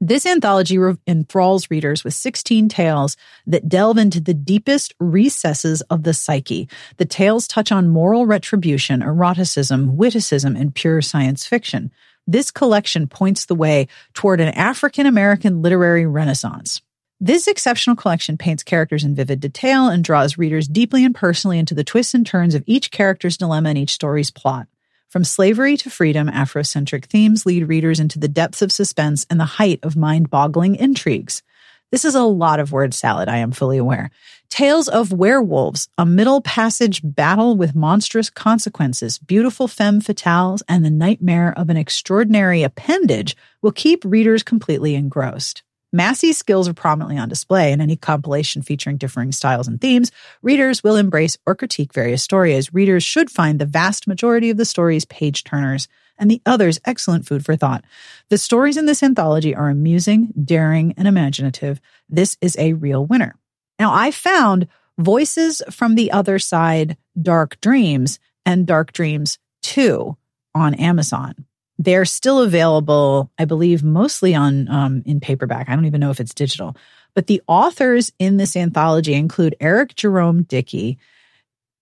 [0.00, 6.12] This anthology enthralls readers with 16 tales that delve into the deepest recesses of the
[6.12, 6.68] psyche.
[6.98, 11.90] The tales touch on moral retribution, eroticism, witticism, and pure science fiction.
[12.26, 16.82] This collection points the way toward an African American literary renaissance.
[17.20, 21.74] This exceptional collection paints characters in vivid detail and draws readers deeply and personally into
[21.74, 24.66] the twists and turns of each character's dilemma and each story's plot.
[25.08, 29.46] From slavery to freedom, Afrocentric themes lead readers into the depths of suspense and the
[29.46, 31.42] height of mind boggling intrigues.
[31.90, 34.10] This is a lot of word salad, I am fully aware.
[34.50, 40.90] Tales of werewolves, a middle passage battle with monstrous consequences, beautiful femme fatales, and the
[40.90, 45.62] nightmare of an extraordinary appendage will keep readers completely engrossed.
[45.92, 50.10] Massey's skills are prominently on display in any compilation featuring differing styles and themes.
[50.42, 52.74] Readers will embrace or critique various stories.
[52.74, 57.26] Readers should find the vast majority of the stories page turners and the others excellent
[57.26, 57.84] food for thought.
[58.30, 61.80] The stories in this anthology are amusing, daring, and imaginative.
[62.08, 63.36] This is a real winner.
[63.78, 64.68] Now, I found
[64.98, 70.16] Voices from the Other Side, Dark Dreams, and Dark Dreams 2
[70.54, 71.45] on Amazon.
[71.78, 75.68] They're still available, I believe, mostly on um, in paperback.
[75.68, 76.76] I don't even know if it's digital.
[77.14, 80.98] But the authors in this anthology include Eric Jerome Dickey,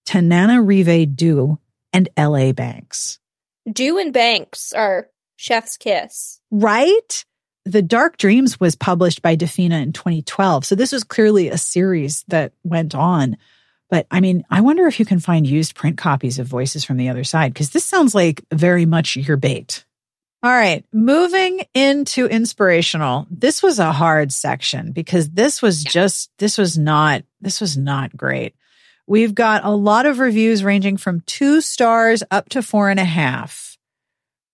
[0.06, 1.58] Tananarive Due,
[1.92, 2.52] and L.A.
[2.52, 3.18] Banks.
[3.70, 6.40] Due and Banks are Chef's Kiss.
[6.50, 7.24] Right?
[7.64, 10.66] The Dark Dreams was published by Dafina in 2012.
[10.66, 13.36] So this was clearly a series that went on.
[13.90, 16.96] But I mean, I wonder if you can find used print copies of Voices from
[16.96, 19.84] the Other Side, because this sounds like very much your bait.
[20.42, 23.26] All right, moving into inspirational.
[23.30, 28.14] This was a hard section because this was just, this was not, this was not
[28.14, 28.54] great.
[29.06, 33.04] We've got a lot of reviews ranging from two stars up to four and a
[33.04, 33.78] half.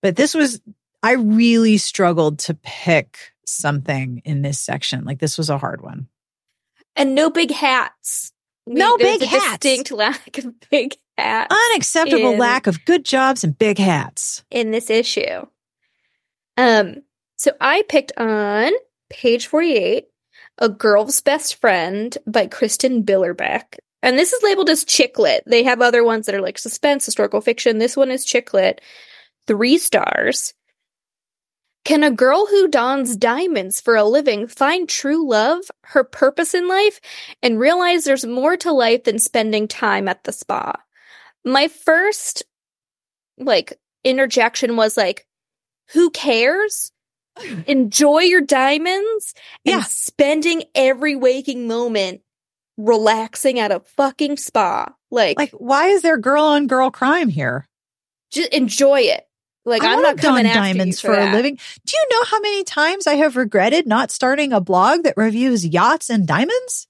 [0.01, 0.61] But this was,
[1.03, 5.05] I really struggled to pick something in this section.
[5.05, 6.07] Like this was a hard one.
[6.95, 8.33] And no big hats.
[8.75, 9.59] No big hats.
[9.59, 14.45] Distinct lack of big hats Unacceptable in- lack of good jobs and big hats.
[14.51, 15.47] in this issue.
[16.57, 17.03] Um,
[17.37, 18.73] so I picked on
[19.09, 20.07] page 48,
[20.59, 23.79] A Girl's Best Friend by Kristin Billerbeck.
[24.03, 25.43] And this is labeled as chick lit.
[25.47, 27.79] They have other ones that are like suspense, historical fiction.
[27.79, 28.81] This one is chick lit.
[29.47, 30.55] Three stars.
[31.85, 36.69] Can a girl who dons diamonds for a living find true love, her purpose in
[36.69, 37.01] life,
[37.43, 40.75] and realize there's more to life than spending time at the spa?
[41.45, 42.45] My first,
[43.39, 45.27] like, interjection was like,
[45.93, 46.93] who cares?
[47.67, 49.83] Enjoy your diamonds and Yeah.
[49.83, 52.21] spending every waking moment
[52.77, 54.93] relaxing at a fucking spa.
[55.11, 57.67] Like, Like, why is there girl on girl crime here?
[58.31, 59.27] just enjoy it.
[59.65, 61.57] Like, I I'm not coming after diamonds for, for, a living.
[61.85, 65.67] Do you know how many times I have regretted not starting a blog that reviews
[65.67, 66.87] yachts and diamonds?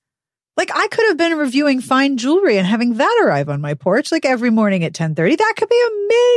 [0.56, 4.12] Like I could have been reviewing fine jewelry and having that arrive on my porch
[4.12, 5.36] like every morning at 10:30.
[5.38, 5.82] That could be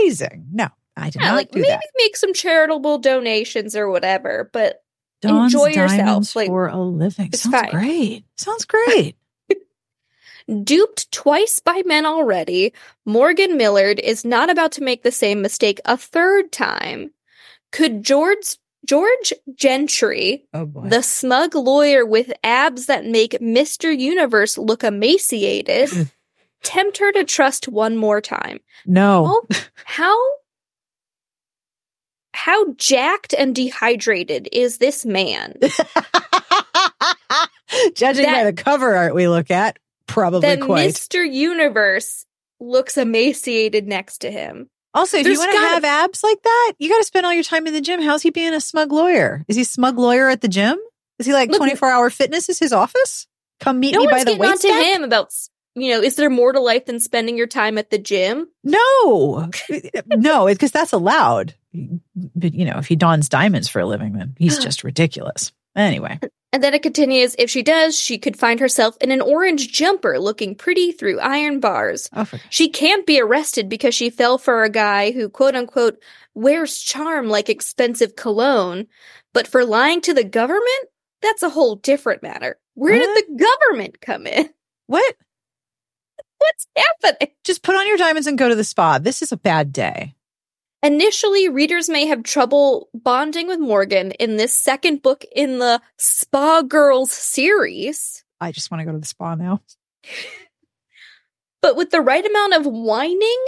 [0.06, 0.48] amazing.
[0.54, 1.82] No, I did Yeah, not like do maybe that.
[1.98, 4.82] make some charitable donations or whatever, but
[5.22, 7.28] Don's enjoy yourself, like, for a living.
[7.34, 7.72] it's Sounds fine.
[7.72, 8.26] great.
[8.38, 9.18] Sounds great.
[10.64, 12.74] Duped twice by men already,
[13.06, 17.12] Morgan Millard is not about to make the same mistake a third time.
[17.72, 23.98] Could George George Gentry, oh the smug lawyer with abs that make Mr.
[23.98, 25.90] Universe look emaciated,
[26.64, 28.60] tempt her to trust one more time?
[28.86, 29.26] no.
[29.52, 30.18] Oh, how
[32.34, 35.56] how jacked and dehydrated is this man?
[37.96, 39.78] Judging by the cover art we look at,
[40.14, 40.90] probably that quite.
[40.92, 41.32] Mr.
[41.32, 42.26] Universe
[42.60, 44.70] looks emaciated next to him.
[44.94, 47.26] Also, if There's you want to gotta- have abs like that, you got to spend
[47.26, 48.02] all your time in the gym.
[48.02, 49.44] How's he being a smug lawyer?
[49.48, 50.78] Is he smug lawyer at the gym?
[51.20, 53.28] Is he like 24 hour fitness is his office?
[53.60, 55.32] Come meet no me by the on to him about
[55.76, 59.50] you know is there more to life than spending your time at the gym No,
[60.08, 61.56] no, because that's allowed.
[61.74, 65.52] But you know, if he dons diamonds for a living, then he's just ridiculous.
[65.76, 66.20] Anyway,
[66.54, 70.18] and then it continues if she does she could find herself in an orange jumper
[70.20, 74.70] looking pretty through iron bars oh, she can't be arrested because she fell for a
[74.70, 75.98] guy who quote unquote
[76.34, 78.88] wears charm like expensive cologne
[79.34, 80.86] but for lying to the government
[81.22, 83.16] that's a whole different matter where What?
[83.28, 84.50] did the government come in
[84.88, 85.16] what?
[86.38, 89.00] what's happening Just put on your diamonds and go to the spa.
[89.00, 90.14] This is a bad day.
[90.84, 96.62] Initially, readers may have trouble bonding with Morgan in this second book in the Spa
[96.62, 99.62] Girls series, I just want to go to the spa now.
[101.62, 103.46] but with the right amount of whining,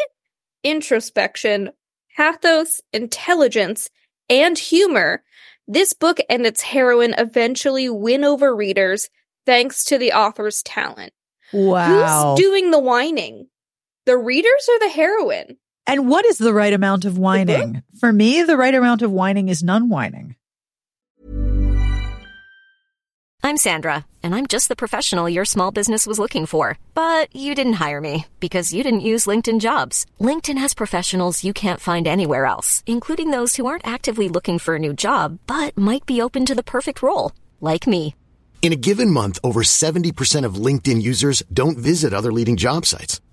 [0.63, 1.71] introspection,
[2.15, 3.89] pathos, intelligence,
[4.29, 5.21] and humor,
[5.67, 9.09] this book and its heroine eventually win over readers
[9.45, 11.11] thanks to the author's talent.
[11.51, 12.35] Wow.
[12.37, 13.47] Who's doing the whining?
[14.05, 15.57] The readers or the heroine?
[15.87, 17.21] And what is the right amount of mm-hmm.
[17.21, 17.83] whining?
[17.99, 20.35] For me, the right amount of whining is none whining.
[23.45, 26.79] I'm Sandra, and I'm just the professional your small business was looking for.
[26.95, 30.07] But you didn't hire me because you didn't use LinkedIn jobs.
[30.19, 34.73] LinkedIn has professionals you can't find anywhere else, including those who aren't actively looking for
[34.73, 38.15] a new job but might be open to the perfect role, like me.
[38.63, 43.21] In a given month, over 70% of LinkedIn users don't visit other leading job sites.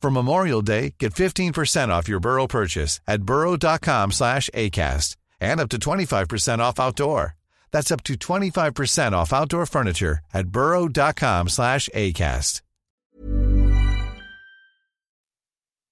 [0.00, 5.68] For Memorial Day, get 15% off your Burrow purchase at burrow.com slash ACAST and up
[5.70, 7.34] to 25% off outdoor.
[7.72, 12.62] That's up to 25% off outdoor furniture at burrow.com slash ACAST.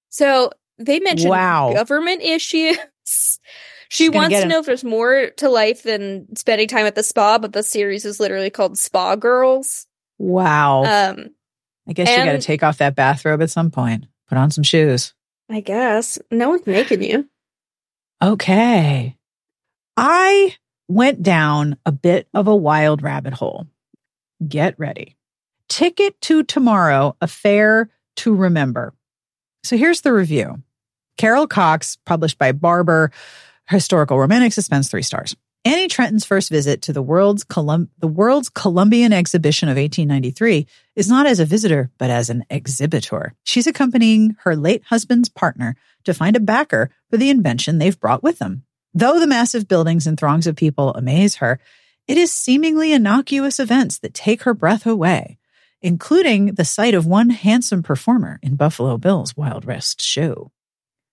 [0.09, 1.73] So they mentioned Wow.
[1.73, 2.77] government issues.
[3.89, 4.49] She She's wants to him.
[4.49, 8.03] know if there's more to life than spending time at the spa, but the series
[8.03, 9.87] is literally called Spa Girls.
[10.17, 10.83] Wow.
[10.83, 11.27] Um,
[11.87, 14.05] I guess you got to take off that bathrobe at some point.
[14.27, 15.13] Put on some shoes.
[15.49, 17.29] I guess no one's making you.
[18.21, 19.15] Okay.
[19.95, 20.55] I
[20.87, 23.67] went down a bit of a wild rabbit hole.
[24.45, 25.15] Get ready.
[25.69, 28.93] Ticket to Tomorrow, a fair to remember.
[29.63, 30.61] So here's the review.
[31.17, 33.11] Carol Cox, published by Barbour,
[33.69, 35.35] historical romantic suspense, three stars.
[35.65, 41.09] Annie Trenton's first visit to the world's Colum- the world's Columbian exhibition of 1893 is
[41.09, 43.33] not as a visitor, but as an exhibitor.
[43.43, 48.23] She's accompanying her late husband's partner to find a backer for the invention they've brought
[48.23, 48.63] with them.
[48.93, 51.59] Though the massive buildings and throngs of people amaze her,
[52.07, 55.37] It is seemingly innocuous events that take her breath away,
[55.81, 60.51] including the sight of one handsome performer in Buffalo Bill's Wild West show.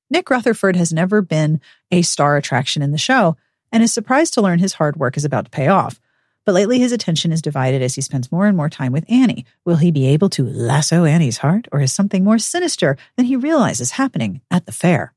[0.09, 3.37] Nick Rutherford has never been a star attraction in the show
[3.75, 6.01] and is surprised to learn his hard work is about to pay off.
[6.47, 9.47] But lately his attention is divided as he spends more and more time with Annie.
[9.65, 13.35] Will he be able to lasso Annie's heart or is something more sinister than he
[13.35, 15.13] realizes happening at the fair?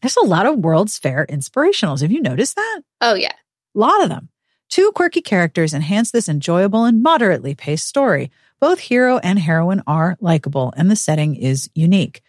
[0.00, 2.02] There's a lot of World's Fair inspirationals.
[2.02, 2.82] Have you noticed that?
[3.00, 3.32] Oh, yeah.
[3.74, 4.28] A lot of them.
[4.70, 8.30] Two quirky characters enhance this enjoyable and moderately paced story.
[8.60, 12.22] Both hero and heroine are likable, and the setting is unique.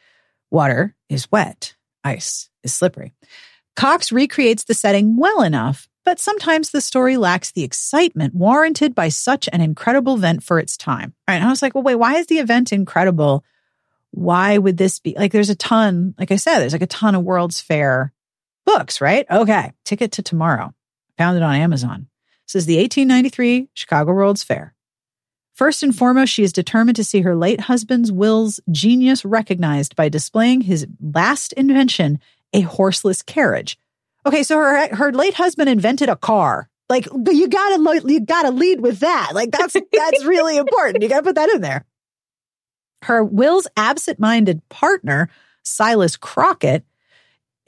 [0.49, 3.13] Water is wet, ice is slippery.
[3.75, 9.09] Cox recreates the setting well enough, but sometimes the story lacks the excitement warranted by
[9.09, 11.13] such an incredible event for its time.
[11.27, 11.35] Right.
[11.35, 13.43] And I was like, well, wait, why is the event incredible?
[14.11, 17.15] Why would this be like there's a ton, like I said, there's like a ton
[17.15, 18.13] of World's Fair
[18.65, 19.25] books, right?
[19.29, 19.71] Okay.
[19.83, 20.73] Ticket to Tomorrow.
[21.17, 22.07] Found it on Amazon.
[22.47, 24.75] This is the 1893 Chicago World's Fair.
[25.53, 30.09] First and foremost, she is determined to see her late husband's Will's genius recognized by
[30.09, 32.19] displaying his last invention,
[32.53, 33.77] a horseless carriage.
[34.25, 36.69] Okay, so her her late husband invented a car.
[36.89, 39.31] Like but you gotta you gotta lead with that.
[39.33, 41.03] Like that's that's really important.
[41.03, 41.85] You gotta put that in there.
[43.03, 45.29] Her Will's absent-minded partner,
[45.63, 46.83] Silas Crockett,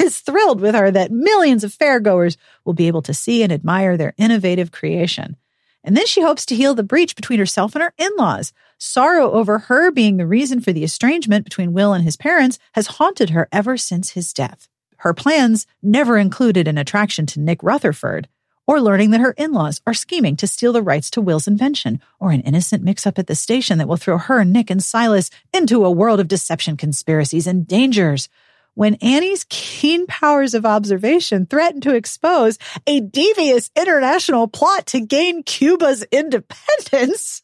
[0.00, 3.96] is thrilled with her that millions of fairgoers will be able to see and admire
[3.96, 5.36] their innovative creation.
[5.82, 8.52] And then she hopes to heal the breach between herself and her in laws.
[8.78, 12.86] Sorrow over her being the reason for the estrangement between Will and his parents has
[12.86, 14.68] haunted her ever since his death.
[14.98, 18.28] Her plans never included an attraction to Nick Rutherford,
[18.66, 22.00] or learning that her in laws are scheming to steal the rights to Will's invention,
[22.18, 25.30] or an innocent mix up at the station that will throw her, Nick, and Silas
[25.54, 28.28] into a world of deception, conspiracies, and dangers
[28.76, 35.42] when Annie's keen powers of observation threaten to expose a devious international plot to gain
[35.42, 37.42] Cuba's independence,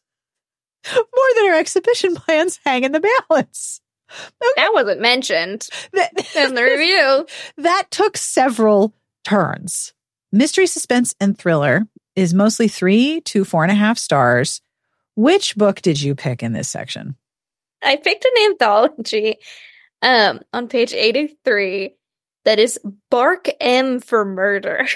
[0.94, 3.80] more than her exhibition plans hang in the balance.
[4.10, 4.52] Okay.
[4.56, 5.68] That wasn't mentioned
[6.36, 7.26] in the review.
[7.62, 9.94] That took several turns.
[10.32, 14.60] Mystery, suspense, and thriller is mostly three to four and a half stars.
[15.14, 17.16] Which book did you pick in this section?
[17.82, 19.36] I picked an anthology
[20.02, 21.94] um, on page 83
[22.44, 22.78] that is
[23.10, 24.86] Bark M for murder.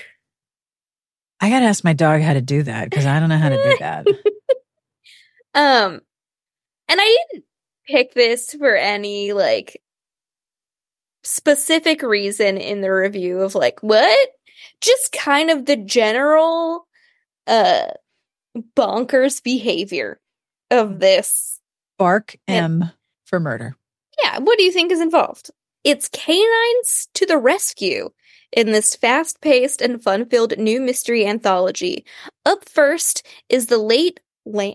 [1.41, 3.63] I gotta ask my dog how to do that because I don't know how to
[3.63, 4.07] do that.
[5.57, 6.01] Um,
[6.89, 7.45] and I didn't
[7.89, 9.83] pick this for any like
[11.25, 14.29] specific reason in the review of like what,
[14.81, 16.87] just kind of the general
[17.49, 17.87] uh
[18.77, 20.21] bonkers behavior
[20.71, 21.61] of this
[21.99, 22.93] Bark M and,
[23.25, 23.77] for murder.
[24.23, 25.51] Yeah, what do you think is involved?
[25.85, 28.11] It's canines to the rescue
[28.53, 32.05] in this fast paced and fun filled new mystery anthology.
[32.45, 34.75] Up first is the late La-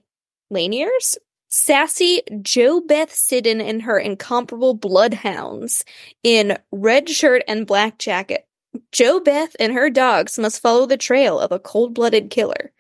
[0.52, 1.18] Laniers?
[1.48, 5.84] Sassy Jo Beth Sidden and her incomparable bloodhounds
[6.24, 8.48] in red shirt and black jacket.
[8.92, 12.72] Jo Beth and her dogs must follow the trail of a cold blooded killer.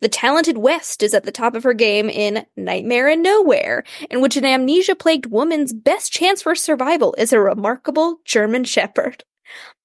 [0.00, 4.20] The talented West is at the top of her game in Nightmare in Nowhere, in
[4.20, 9.24] which an amnesia plagued woman's best chance for survival is a remarkable German Shepherd.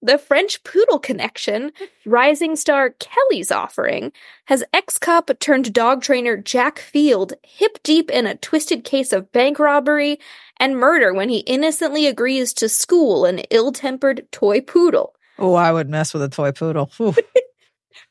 [0.02, 1.72] The French Poodle Connection,
[2.06, 4.12] rising star Kelly's offering,
[4.46, 9.32] has ex cop turned dog trainer Jack Field hip deep in a twisted case of
[9.32, 10.20] bank robbery
[10.60, 15.16] and murder when he innocently agrees to school an ill tempered toy poodle.
[15.38, 16.92] Oh, I would mess with a toy poodle.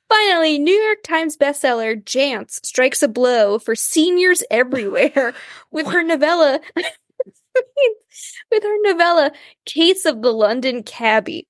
[0.09, 5.35] Finally, New York Times bestseller Jance strikes a blow for seniors everywhere
[5.71, 6.61] with her novella
[8.51, 9.33] with her novella
[9.67, 11.47] Case of the London Cabbie.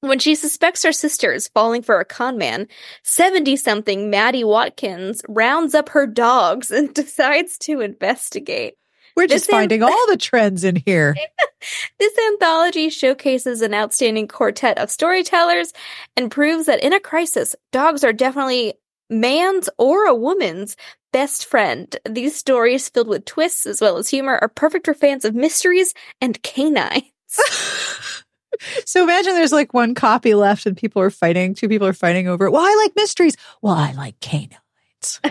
[0.00, 2.68] When she suspects her sister is falling for a con man,
[3.04, 8.74] 70 something Maddie Watkins rounds up her dogs and decides to investigate.
[9.16, 11.14] We're just finding an- all the trends in here.
[11.98, 15.72] this anthology showcases an outstanding quartet of storytellers
[16.16, 18.74] and proves that in a crisis, dogs are definitely
[19.08, 20.76] man's or a woman's
[21.14, 21.96] best friend.
[22.04, 25.94] These stories, filled with twists as well as humor, are perfect for fans of mysteries
[26.20, 27.04] and canines.
[28.84, 32.26] so imagine there's like one copy left and people are fighting, two people are fighting
[32.26, 32.50] over it.
[32.50, 33.36] Well, I like mysteries.
[33.62, 35.20] Well, I like canines.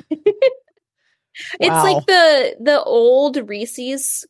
[1.60, 1.84] It's wow.
[1.84, 4.24] like the the old Reese's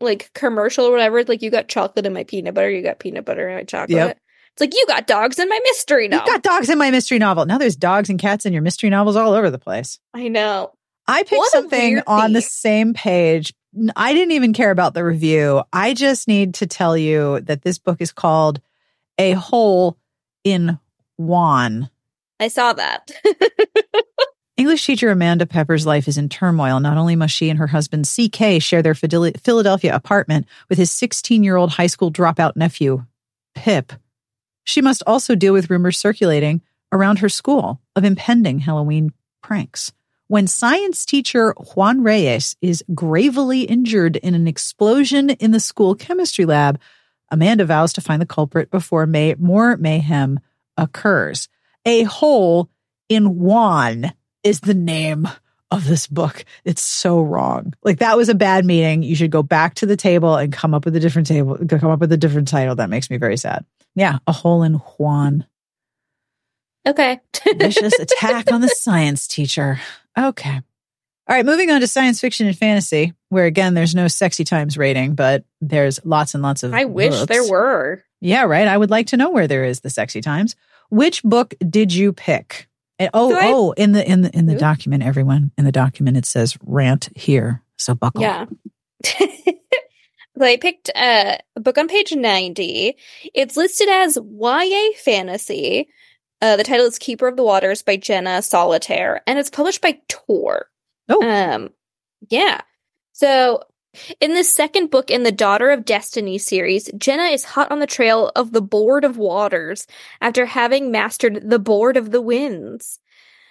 [0.00, 1.18] like commercial or whatever.
[1.18, 3.64] It's like you got chocolate in my peanut butter, you got peanut butter in my
[3.64, 3.90] chocolate.
[3.90, 4.18] Yep.
[4.52, 6.28] It's like you got dogs in my mystery novel.
[6.28, 7.44] You got dogs in my mystery novel.
[7.44, 9.98] Now there's dogs and cats in your mystery novels all over the place.
[10.14, 10.72] I know.
[11.06, 13.52] I picked what something on the same page.
[13.96, 15.62] I didn't even care about the review.
[15.72, 18.60] I just need to tell you that this book is called
[19.18, 19.98] A Hole
[20.44, 20.78] in
[21.16, 21.90] Juan
[22.40, 23.10] I saw that.
[24.56, 26.78] English teacher Amanda Pepper's life is in turmoil.
[26.78, 31.42] Not only must she and her husband CK share their Philadelphia apartment with his 16
[31.42, 33.04] year old high school dropout nephew,
[33.54, 33.92] Pip,
[34.64, 36.60] she must also deal with rumors circulating
[36.92, 39.92] around her school of impending Halloween pranks.
[40.28, 46.46] When science teacher Juan Reyes is gravely injured in an explosion in the school chemistry
[46.46, 46.80] lab,
[47.30, 50.40] Amanda vows to find the culprit before may- more mayhem
[50.78, 51.48] occurs.
[51.84, 52.70] A hole
[53.08, 54.12] in Juan
[54.42, 55.28] is the name
[55.70, 56.44] of this book.
[56.64, 57.74] It's so wrong.
[57.82, 59.02] Like that was a bad meeting.
[59.02, 61.90] You should go back to the table and come up with a different table, come
[61.90, 62.76] up with a different title.
[62.76, 63.64] That makes me very sad.
[63.94, 65.46] Yeah, a hole in Juan.
[66.86, 67.20] Okay.
[67.56, 69.80] Vicious attack on the science teacher.
[70.18, 70.60] Okay.
[71.26, 74.76] All right, moving on to science fiction and fantasy, where again, there's no sexy times
[74.76, 76.74] rating, but there's lots and lots of.
[76.74, 78.04] I wish there were.
[78.20, 78.68] Yeah, right.
[78.68, 80.54] I would like to know where there is the sexy times.
[80.90, 82.68] Which book did you pick?
[82.98, 84.58] And, oh, I- oh, in the in the in the Ooh.
[84.58, 87.62] document, everyone in the document it says rant here.
[87.78, 88.20] So buckle.
[88.20, 88.44] Yeah.
[89.04, 89.26] So
[90.40, 92.96] I picked uh, a book on page 90.
[93.34, 95.88] It's listed as YA fantasy.
[96.44, 99.98] Uh, the title is Keeper of the Waters by Jenna Solitaire, and it's published by
[100.08, 100.66] Tor.
[101.08, 101.26] Oh.
[101.26, 101.70] Um,
[102.28, 102.60] yeah.
[103.12, 103.62] So
[104.20, 107.86] in the second book in the Daughter of Destiny series, Jenna is hot on the
[107.86, 109.86] trail of the Board of Waters
[110.20, 113.00] after having mastered the Board of the Winds.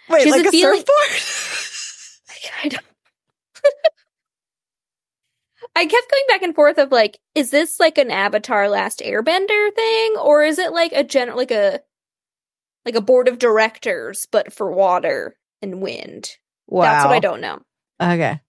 [0.07, 2.43] Wait, like a a feeling- surfboard?
[2.63, 2.85] I don't.
[5.75, 9.73] I kept going back and forth of like, is this like an Avatar Last Airbender
[9.73, 11.79] thing, or is it like a gen like a
[12.85, 16.31] like a board of directors but for water and wind?
[16.67, 16.83] wow.
[16.83, 17.59] That's what I don't know.
[18.01, 18.39] Okay.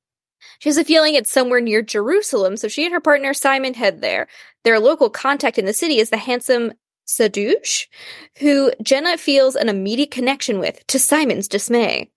[0.59, 4.01] She has a feeling it's somewhere near Jerusalem, so she and her partner Simon head
[4.01, 4.28] there.
[4.62, 6.72] Their local contact in the city is the handsome
[7.07, 7.87] Sadouche,
[8.39, 12.11] who Jenna feels an immediate connection with, to Simon's dismay.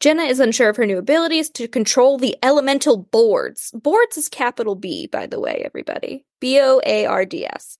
[0.00, 3.70] Jenna is unsure of her new abilities to control the elemental boards.
[3.74, 6.24] Boards is capital B, by the way, everybody.
[6.40, 7.78] B O A R D S.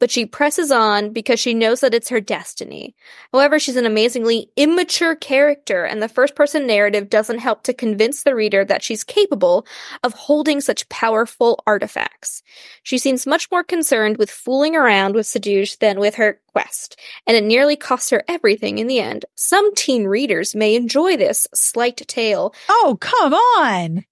[0.00, 2.94] But she presses on because she knows that it's her destiny.
[3.32, 8.22] However, she's an amazingly immature character, and the first person narrative doesn't help to convince
[8.22, 9.66] the reader that she's capable
[10.02, 12.42] of holding such powerful artifacts.
[12.82, 17.36] She seems much more concerned with fooling around with Sedouche than with her quest, and
[17.36, 19.24] it nearly costs her everything in the end.
[19.36, 24.04] Some teen readers may enjoy this slight tale, Oh, come on.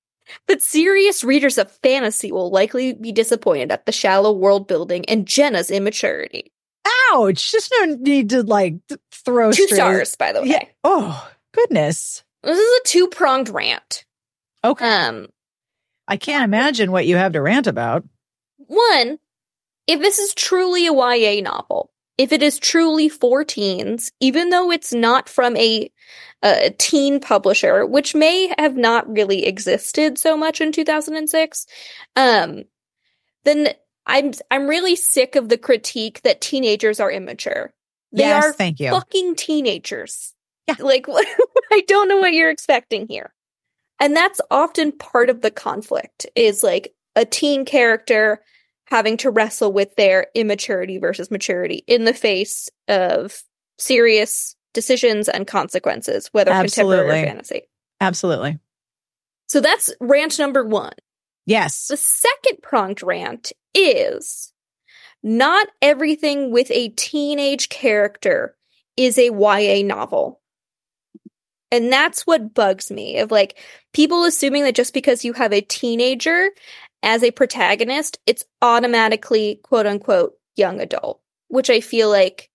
[0.47, 5.27] But serious readers of fantasy will likely be disappointed at the shallow world building and
[5.27, 6.53] Jenna's immaturity.
[7.13, 7.53] Ouch.
[7.53, 8.75] Just no need to like
[9.13, 10.49] throw Two straight- stars, by the way.
[10.49, 10.65] Yeah.
[10.83, 12.25] Oh, goodness.
[12.43, 14.05] This is a two pronged rant.
[14.65, 14.85] Okay.
[14.85, 15.29] Um,
[16.09, 18.05] I can't imagine what you have to rant about.
[18.59, 19.19] one,
[19.87, 24.71] if this is truly a YA novel, if it is truly for teens, even though
[24.73, 25.91] it's not from a,
[26.43, 31.67] a teen publisher, which may have not really existed so much in 2006,
[32.17, 32.65] um,
[33.45, 33.69] then
[34.07, 37.73] I'm I'm really sick of the critique that teenagers are immature.
[38.13, 38.91] They yes, are thank you.
[38.91, 40.35] fucking teenagers.
[40.67, 40.77] Yeah.
[40.79, 41.07] Like,
[41.73, 43.33] I don't know what you're expecting here.
[44.01, 48.43] And that's often part of the conflict is like a teen character
[48.87, 53.43] having to wrestle with their immaturity versus maturity in the face of
[53.79, 57.23] serious decisions and consequences, whether contemporary Absolutely.
[57.23, 57.63] or fantasy.
[58.01, 58.59] Absolutely.
[59.47, 60.95] So that's rant number one.
[61.47, 61.89] Yes.
[61.89, 64.53] The second pronged rant is
[65.23, 68.57] not everything with a teenage character
[68.97, 70.41] is a YA novel.
[71.71, 73.59] And that's what bugs me of like
[73.93, 76.51] people assuming that just because you have a teenager
[77.03, 82.51] as a protagonist, it's automatically quote unquote young adult, which I feel like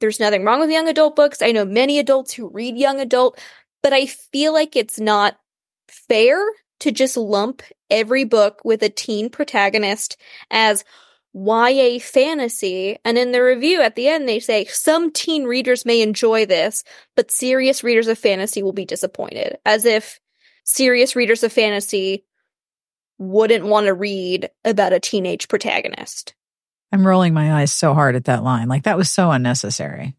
[0.00, 1.42] there's nothing wrong with young adult books.
[1.42, 3.38] I know many adults who read young adult,
[3.82, 5.38] but I feel like it's not
[5.88, 6.38] fair
[6.80, 10.16] to just lump every book with a teen protagonist
[10.50, 10.84] as
[11.34, 12.98] YA fantasy.
[13.04, 16.84] And in the review at the end, they say some teen readers may enjoy this,
[17.14, 19.58] but serious readers of fantasy will be disappointed.
[19.64, 20.20] As if
[20.64, 22.24] serious readers of fantasy
[23.18, 26.34] wouldn't want to read about a teenage protagonist.
[26.92, 28.68] I'm rolling my eyes so hard at that line.
[28.68, 30.14] Like that was so unnecessary.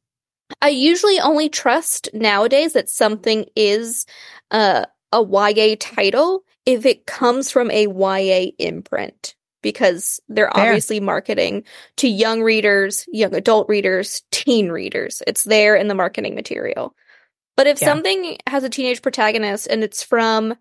[0.62, 4.06] I usually only trust nowadays that something is
[4.52, 10.68] uh, a YA title if it comes from a YA imprint because they're Fair.
[10.68, 11.64] obviously marketing
[11.98, 15.22] to young readers, young adult readers, teen readers.
[15.28, 16.96] It's there in the marketing material.
[17.56, 17.88] But if Yeah.
[17.90, 20.56] something has a teenage protagonist and it's from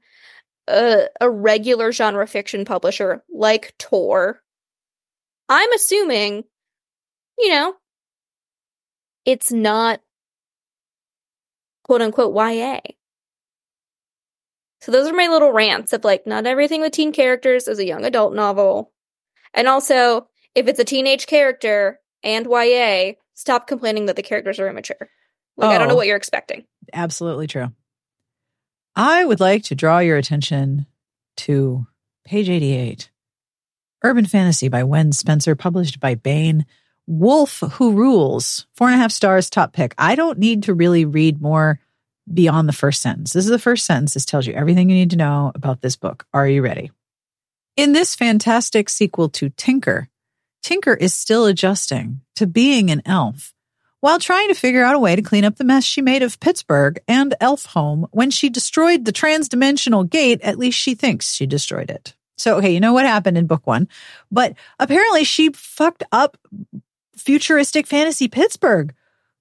[0.69, 4.43] a, a regular genre fiction publisher like Tor,
[5.49, 6.45] I'm assuming,
[7.39, 7.75] you know,
[9.25, 10.01] it's not
[11.85, 12.81] quote unquote YA.
[14.81, 17.87] So those are my little rants of like, not everything with teen characters is a
[17.87, 18.93] young adult novel.
[19.55, 24.69] And also, if it's a teenage character and YA, stop complaining that the characters are
[24.69, 25.09] immature.
[25.57, 25.97] Like, I don't know Oh.
[25.97, 26.65] what you're expecting.
[26.93, 27.73] Absolutely true.
[28.95, 30.87] I would like to draw your attention
[31.39, 31.87] to
[32.25, 33.11] page 88
[34.03, 36.67] Urban Fantasy by Wen Spencer, published by Baen.
[37.07, 39.95] Wolf Who Rules, four and a half stars, top pick.
[39.97, 41.79] I don't need to really read more
[42.33, 43.33] beyond the first sentence.
[43.33, 44.15] This is the first sentence.
[44.15, 46.27] This tells you everything you need to know about this book.
[46.35, 46.91] Are you ready?
[47.77, 50.09] In this fantastic sequel to Tinker,
[50.63, 53.55] Tinker is still adjusting to being an elf
[54.01, 56.41] while trying to figure out a way to clean up the mess she made of
[56.41, 60.41] Pittsburgh and Elfhome when she destroyed the transdimensional gate.
[60.43, 62.15] At least she thinks she destroyed it.
[62.37, 63.89] So, okay, you know what happened in book one,
[64.31, 66.37] but apparently she fucked up
[67.17, 68.95] futuristic fantasy Pittsburgh.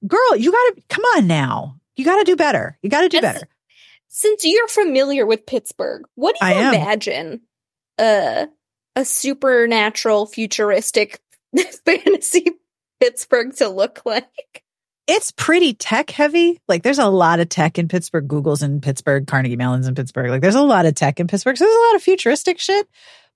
[0.08, 1.80] Girl, you gotta, come on now.
[1.96, 2.78] You gotta do better.
[2.82, 3.24] You gotta do Yes.
[3.24, 3.48] better.
[4.08, 7.42] Since you're familiar with Pittsburgh, what do you I imagine
[7.98, 8.46] uh,
[8.96, 11.20] a supernatural, futuristic
[11.86, 12.52] fantasy
[13.02, 14.64] Pittsburgh to look like?
[15.08, 16.60] It's pretty tech heavy.
[16.68, 18.28] Like there's a lot of tech in Pittsburgh.
[18.28, 20.30] Google's in Pittsburgh, Carnegie Mellon's in Pittsburgh.
[20.30, 21.58] Like there's a lot of tech in Pittsburgh.
[21.58, 22.88] So there's a lot of futuristic shit.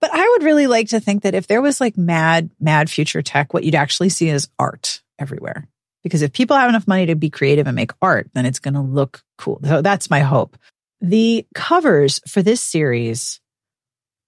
[0.01, 3.21] But I would really like to think that if there was like mad, mad future
[3.21, 5.67] tech, what you'd actually see is art everywhere.
[6.03, 8.73] Because if people have enough money to be creative and make art, then it's going
[8.73, 9.59] to look cool.
[9.63, 10.57] So that's my hope.
[11.01, 13.41] The covers for this series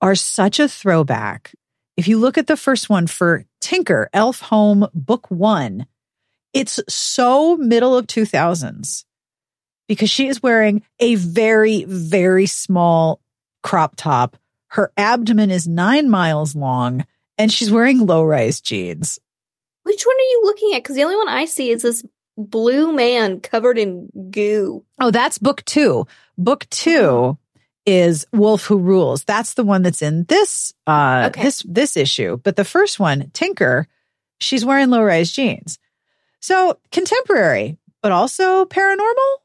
[0.01, 1.53] are such a throwback.
[1.95, 5.85] If you look at the first one for Tinker, Elfhome Book One,
[6.53, 9.05] it's so middle of 2000s
[9.87, 13.21] because she is wearing a very, very small
[13.63, 14.37] crop top.
[14.67, 17.05] Her abdomen is nine miles long
[17.37, 19.19] and she's wearing low rise jeans.
[19.83, 20.83] Which one are you looking at?
[20.83, 22.03] Because the only one I see is this
[22.37, 24.83] blue man covered in goo.
[24.99, 26.05] Oh, that's book two.
[26.37, 27.37] Book two
[27.85, 29.23] is Wolf Who Rules.
[29.23, 31.43] That's the one that's in this uh Okay.
[31.43, 32.37] this this issue.
[32.37, 33.87] But the first one, Tinker,
[34.39, 35.79] she's wearing low rise jeans.
[36.41, 39.37] So contemporary, but also paranormal.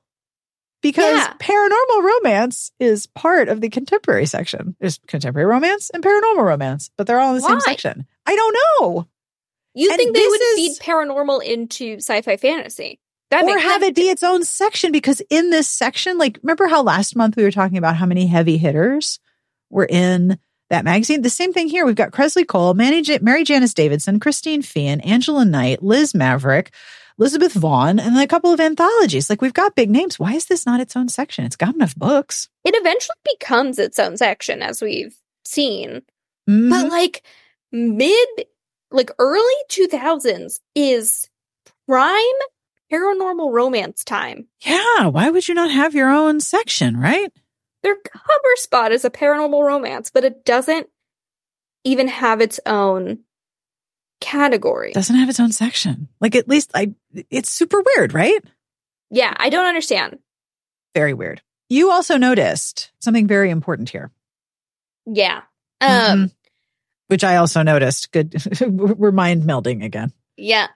[0.82, 1.32] Because Yeah.
[1.40, 4.76] paranormal romance is part of the contemporary section.
[4.78, 8.06] There's contemporary romance and paranormal romance, but they're all in the same section.
[8.24, 9.08] I don't know.
[9.74, 13.00] You And think they would is- feed paranormal into sci-fi fantasy?
[13.30, 16.82] That or have it be its own section because in this section, like remember how
[16.82, 19.18] last month we were talking about how many heavy hitters
[19.68, 20.38] were in
[20.70, 21.22] that magazine?
[21.22, 21.86] The same thing here.
[21.86, 26.72] We've got Kresley Cole, Mary, J- Mary Janice Davidson, Christine Feehan, Angela Knight, Liz Maverick,
[27.18, 29.30] Elizabeth Vaughn, and then a couple of anthologies.
[29.30, 30.18] Like we've got big names.
[30.18, 31.44] Why is this not its own section?
[31.44, 32.48] It's got enough books.
[32.64, 36.02] It eventually becomes its own section, as we've seen.
[36.48, 36.70] Mhm.
[36.70, 37.22] But like
[37.72, 38.28] mid,
[38.90, 41.28] like early two thousands is
[41.88, 42.22] prime
[42.92, 44.46] paranormal romance time.
[44.64, 47.32] yeah, why would you not have your own section, right?
[47.86, 50.88] Their cover spot is a paranormal romance, but it doesn't
[51.84, 53.20] even have its own
[54.20, 54.90] category.
[54.90, 56.08] Doesn't have its own section.
[56.20, 56.94] Like at least I,
[57.30, 58.42] it's super weird, right?
[59.12, 60.18] yeah, I don't understand.
[60.96, 61.42] Very weird.
[61.68, 64.10] You also noticed something very important here.
[65.06, 65.42] Yeah.
[65.80, 66.32] Um,
[67.06, 68.10] which I also noticed.
[68.10, 68.34] Good,
[68.66, 70.12] we're mind melding again.
[70.36, 70.66] Yeah.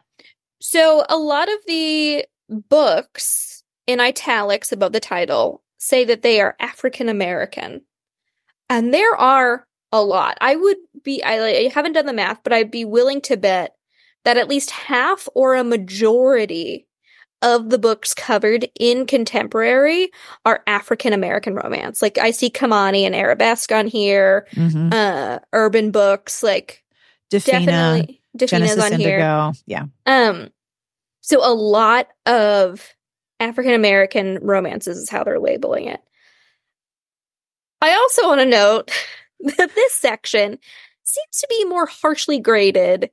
[0.60, 6.54] So a lot of the books in italics above the title say that they are
[6.60, 7.80] African American.
[8.68, 10.38] And there are a lot.
[10.40, 13.74] I would be, I, I haven't done the math, but I'd be willing to bet
[14.24, 16.86] that at least half or a majority
[17.42, 20.10] of the books covered in contemporary
[20.44, 22.02] are African American romance.
[22.02, 24.90] Like I see Kimani and Arabesque on here, Mm-hmm.
[24.92, 26.84] uh, urban books, like
[27.32, 29.18] Dafina, definitely Dafina's Genesis on here.
[29.18, 29.52] Indigo.
[29.66, 29.84] Yeah.
[30.04, 30.50] Um,
[31.22, 32.86] so a lot of
[33.40, 36.00] African American romances is how they're labeling it.
[37.80, 38.90] I also want to note
[39.40, 40.58] that this section
[41.02, 43.10] seems to be more harshly graded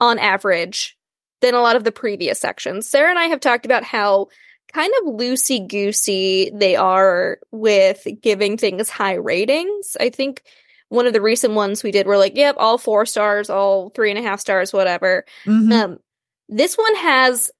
[0.00, 0.98] on average
[1.40, 2.88] than a lot of the previous sections.
[2.88, 4.28] Sarah and I have talked about how
[4.72, 9.96] kind of loosey goosey they are with giving things high ratings.
[10.00, 10.42] I think
[10.88, 14.10] one of the recent ones we did were like, yep, all four stars, all three
[14.10, 15.24] and a half stars, whatever.
[15.46, 15.72] Mhm.
[15.72, 15.98] Um,
[16.48, 17.50] this one has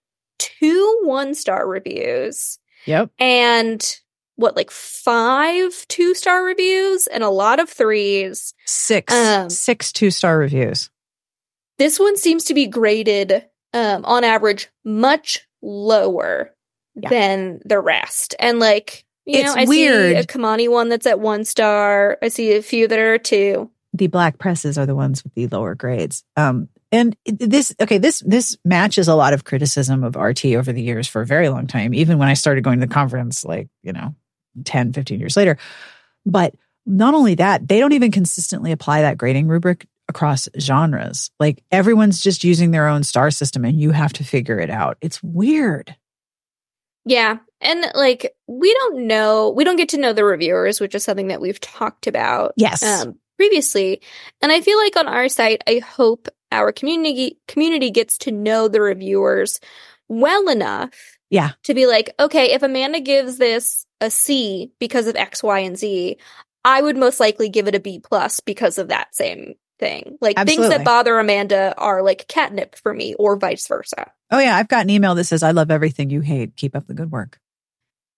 [0.43, 3.11] two one star reviews yep.
[3.19, 3.99] and
[4.37, 8.55] what, like five two star reviews and a lot of threes.
[8.67, 10.91] Six, Um, six two star reviews.
[11.79, 16.55] This one seems to be graded um, on average much lower
[16.95, 17.09] Yeah.
[17.09, 18.35] than the rest.
[18.39, 20.17] And like, you It's know, I weird.
[20.17, 22.19] see a Kimani one that's at one star.
[22.23, 23.71] I see a few that are two.
[23.95, 26.25] The black presses are the ones with the lower grades.
[26.37, 30.83] Um, And this, okay, this, this matches a lot of criticism of RT over the
[30.83, 33.69] years for a very long time, even when I started going to the conference, like,
[33.83, 34.15] you know,
[34.65, 35.57] 10, 15 years later.
[36.27, 41.31] But not only that, they don't even consistently apply that grading rubric across genres.
[41.41, 44.99] Like everyone's just using their own star system and you have to figure it out.
[45.01, 45.97] It's weird.
[47.07, 47.39] Yeah.
[47.63, 51.29] And like, we don't know, we don't get to know the reviewers, which is something
[51.29, 52.53] that we've talked about.
[52.57, 52.83] Yes.
[52.83, 54.03] Um, previously.
[54.41, 58.69] And I feel like on our site, I hope our community community gets to know
[58.69, 59.59] the reviewers
[60.09, 60.91] well enough
[61.31, 61.53] Yeah.
[61.65, 65.79] to be like, okay, if Amanda gives this a C because of X, Y, and
[65.79, 66.19] Z,
[66.65, 70.19] I would most likely give it a B plus because of that same thing.
[70.21, 74.13] Like things that bother Amanda are like catnip for me, or vice versa.
[74.31, 74.57] Oh, yeah.
[74.57, 76.57] I've got an email that says, I love everything you hate.
[76.57, 77.39] Keep up the good work.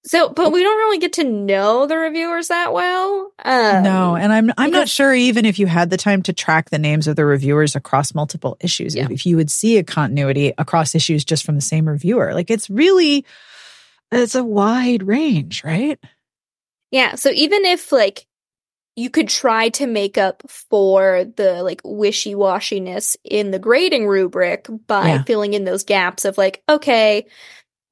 [0.06, 3.32] So, but we don't really get to know the reviewers that well.
[3.42, 4.16] Um, no.
[4.16, 7.08] And I'm, I'm not sure even if you had the time to track the names
[7.08, 9.04] of the reviewers across multiple issues, Yeah.
[9.06, 12.34] if, if you would see a continuity across issues just from the same reviewer.
[12.34, 13.24] Like it's really,
[14.12, 15.98] it's a wide range, right?
[16.90, 17.14] Yeah.
[17.14, 18.26] So even if like
[18.96, 24.66] you could try to make up for the like wishy washiness in the grading rubric
[24.86, 25.22] by Yeah.
[25.24, 27.26] filling in those gaps of like, okay,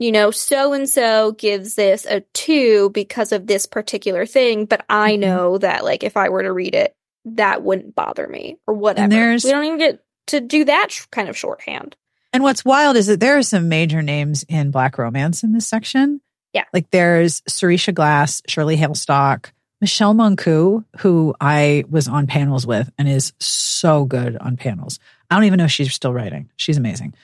[0.03, 4.85] you know, so and so gives this a two because of this particular thing, but
[4.89, 5.21] I Mhm.
[5.21, 6.95] know that like if I were to read it,
[7.25, 9.09] that wouldn't bother me or whatever.
[9.09, 11.97] there's- we don't even get to do that sh- kind of shorthand.
[12.33, 15.67] And what's wild is that there are some major names in Black romance in this
[15.69, 16.21] section.
[16.53, 16.65] Yeah.
[16.73, 23.09] Like there's Seressia Glass, Shirley Hailstock, Michelle Monkou, who I was on panels with and
[23.09, 24.99] is so good on panels.
[25.31, 26.51] I don't even know if she's still writing.
[26.57, 27.15] She's amazing.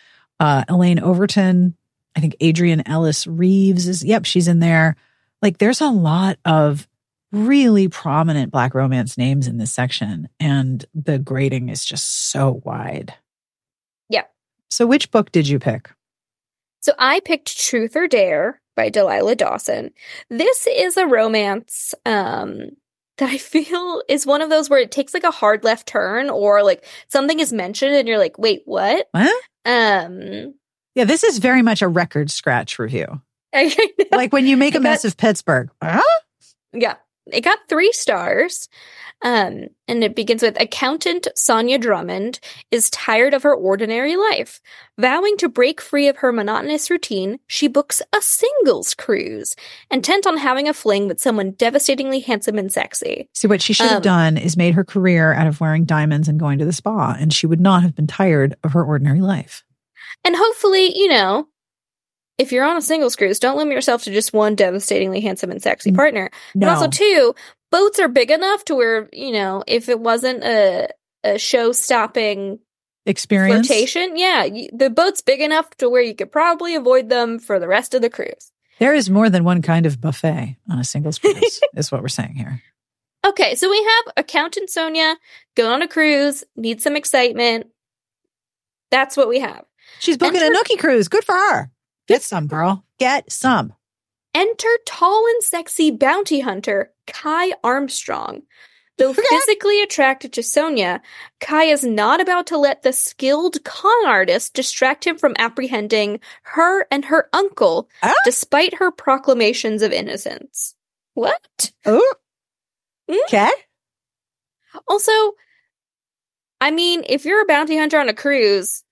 [0.40, 1.74] Uh, Elaine Overton,
[2.18, 4.96] I think Adrienne Ellis Reeves is, yep, she's in there.
[5.40, 6.88] Like there's a lot of
[7.30, 13.14] really prominent Black romance names in this section, and the grading is just so wide.
[14.08, 14.24] Yeah.
[14.68, 15.92] So, which book did you pick?
[16.80, 19.92] So I picked Truth or Dare by Delilah Dawson.
[20.28, 22.70] This is a romance um
[23.18, 26.30] that I feel is one of those where it takes like a hard left turn
[26.30, 29.44] or like something is mentioned and you're like, "Wait, what?" What?
[29.64, 30.54] Um
[30.98, 33.22] Yeah, this is very much a record scratch review.
[34.10, 35.70] Like when you make a mess got- of Pittsburgh.
[35.80, 36.02] Huh?
[36.72, 36.96] Yeah.
[37.30, 38.68] It got three stars.
[39.22, 42.40] Um, and it begins with accountant Sonia Drummond
[42.72, 44.60] is tired of her ordinary life.
[44.98, 49.54] Vowing to break free of her monotonous routine, she books a singles cruise,
[49.90, 53.28] intent on having a fling with someone devastatingly handsome and sexy.
[53.34, 56.28] See, what she should have Um, done is made her career out of wearing diamonds
[56.28, 59.20] and going to the spa, and she would not have been tired of her ordinary
[59.20, 59.64] life.
[60.24, 61.48] And hopefully, you know,
[62.38, 65.62] if you're on a singles cruise, don't limit yourself to just one devastatingly handsome and
[65.62, 66.30] sexy partner.
[66.54, 66.66] No.
[66.66, 67.34] But also, two,
[67.70, 70.88] boats are big enough to where, you know, if it wasn't a,
[71.24, 72.60] a show stopping
[73.06, 73.66] Experience.
[73.66, 77.58] flirtation, yeah, y- the boat's big enough to where you could probably avoid them for
[77.58, 78.52] the rest of the cruise.
[78.78, 82.08] There is more than one kind of buffet on a singles cruise, is what we're
[82.08, 82.62] saying here.
[83.26, 85.16] Okay, so we have accountant Sonia
[85.56, 87.66] going on a cruise, needs some excitement.
[88.90, 89.64] That's what we have.
[90.00, 91.08] She's booking a Enter- nookie cruise.
[91.08, 91.70] Good for her.
[92.06, 92.84] Get some, girl.
[92.98, 93.74] Get some.
[94.34, 98.42] Enter tall and sexy bounty hunter Kai Armstrong.
[98.98, 101.00] Though physically attracted to Sonia,
[101.40, 106.84] Kai is not about to let the skilled con artist distract him from apprehending her
[106.90, 108.12] and her uncle, Ah.
[108.24, 110.74] despite her proclamations of innocence.
[111.14, 111.70] What?
[111.86, 112.14] Oh,
[113.08, 113.50] okay.
[114.88, 115.12] Also,
[116.60, 118.82] I mean, if you're a bounty hunter on a cruise,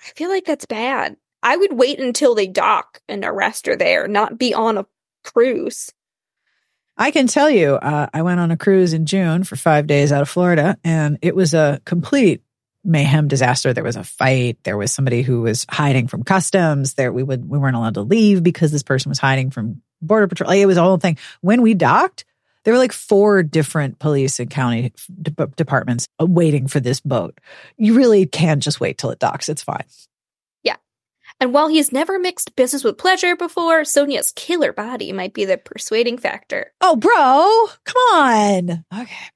[0.00, 1.16] I feel like that's bad.
[1.42, 4.86] I would wait until they dock and arrest her there, not be on a
[5.22, 5.92] cruise.
[6.96, 10.12] I can tell you, uh, I went on a cruise in June for five days
[10.12, 12.42] out of Florida, and it was a complete
[12.82, 13.74] mayhem disaster.
[13.74, 14.58] There was a fight.
[14.62, 16.94] There was somebody who was hiding from customs.
[16.94, 20.28] There, we would we weren't allowed to leave because this person was hiding from border
[20.28, 20.50] patrol.
[20.50, 21.18] It was a whole thing.
[21.42, 22.24] When we docked,
[22.66, 24.92] there were like four different police and county
[25.22, 27.38] de- departments uh, waiting for this boat.
[27.76, 29.48] You really can't just wait till it docks.
[29.48, 29.84] It's fine.
[30.64, 30.74] Yeah.
[31.38, 35.58] And while he's never mixed business with pleasure before, Sonia's killer body might be the
[35.58, 36.72] persuading factor.
[36.80, 38.84] Oh, bro, come on.
[39.00, 39.26] Okay.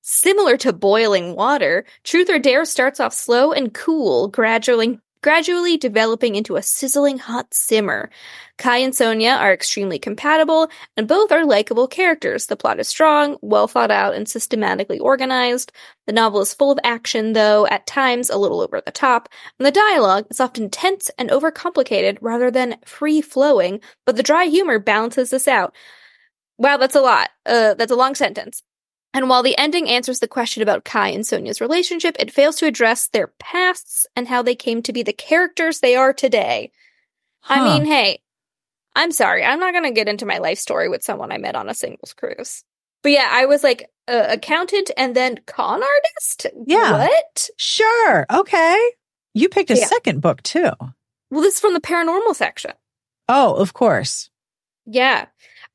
[0.00, 6.34] Similar to boiling water, Truth or Dare starts off slow and cool, gradually gradually developing
[6.34, 8.10] into a sizzling hot simmer.
[8.58, 12.46] Kai and Sonia are extremely compatible, and both are likable characters.
[12.46, 15.72] The plot is strong, well thought out, and systematically organized.
[16.06, 19.66] The novel is full of action, though at times a little over the top, and
[19.66, 24.78] the dialogue is often tense and overcomplicated rather than free flowing, but the dry humor
[24.78, 25.74] balances this out.
[26.58, 27.30] Wow, that's a lot.
[27.46, 28.62] Uh, that's a long sentence.
[29.12, 32.66] And while the ending answers the question about Kai and Sonia's relationship, it fails to
[32.66, 36.70] address their pasts and how they came to be the characters they are today.
[37.48, 38.20] I mean, hey,
[38.94, 39.42] I'm sorry.
[39.44, 41.74] I'm not going to get into my life story with someone I met on a
[41.74, 42.62] singles cruise.
[43.02, 46.46] But yeah, I was like uh, accountant and then con artist.
[46.66, 46.98] Yeah.
[47.06, 47.50] What?
[47.56, 48.26] Sure.
[48.30, 48.90] Okay.
[49.34, 49.86] You picked a Yeah.
[49.86, 50.70] second book too.
[51.30, 52.72] Well, this is from the paranormal section.
[53.28, 54.28] Oh, of course.
[54.86, 55.26] Yeah.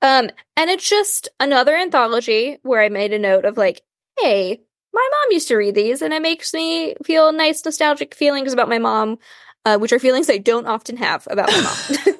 [0.06, 3.82] Um, and it's just another anthology where I made a note of like,
[4.20, 4.62] hey,
[4.94, 8.70] my mom used to read these, and it makes me feel nice, nostalgic feelings about
[8.70, 9.18] my mom,
[9.66, 11.62] uh, which are feelings I don't often have about my
[12.06, 12.16] mom.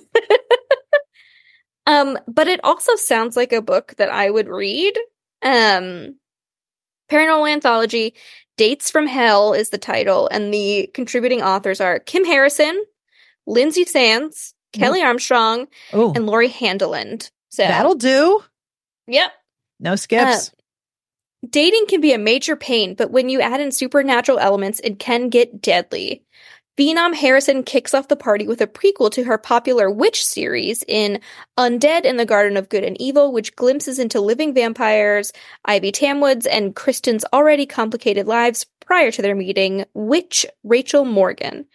[1.86, 4.98] um, but it also sounds like a book that I would read.
[5.44, 6.16] Um,
[7.12, 8.16] Paranormal Anthology,
[8.58, 12.84] Dates from Hell is the title, and the contributing authors are Kim Harrison,
[13.46, 17.30] Lynsay Sands, Kelley Armstrong, Oh, and Lori Handeland.
[17.56, 18.44] So that'll do.
[19.08, 19.32] Yep.
[19.80, 20.50] No skips.
[20.50, 25.00] Uh, dating can be a major pain, but when you add in supernatural elements, it
[25.00, 26.24] can get deadly.
[26.78, 31.22] Phenom Harrison kicks off the party with a prequel to her popular Witch series in
[31.58, 35.32] Undead in the Garden of Good and Evil, which glimpses into living vampires,
[35.64, 41.66] Ivy Tamwoods, and Kristen's already complicated lives prior to their meeting, witch Rachel Morgan.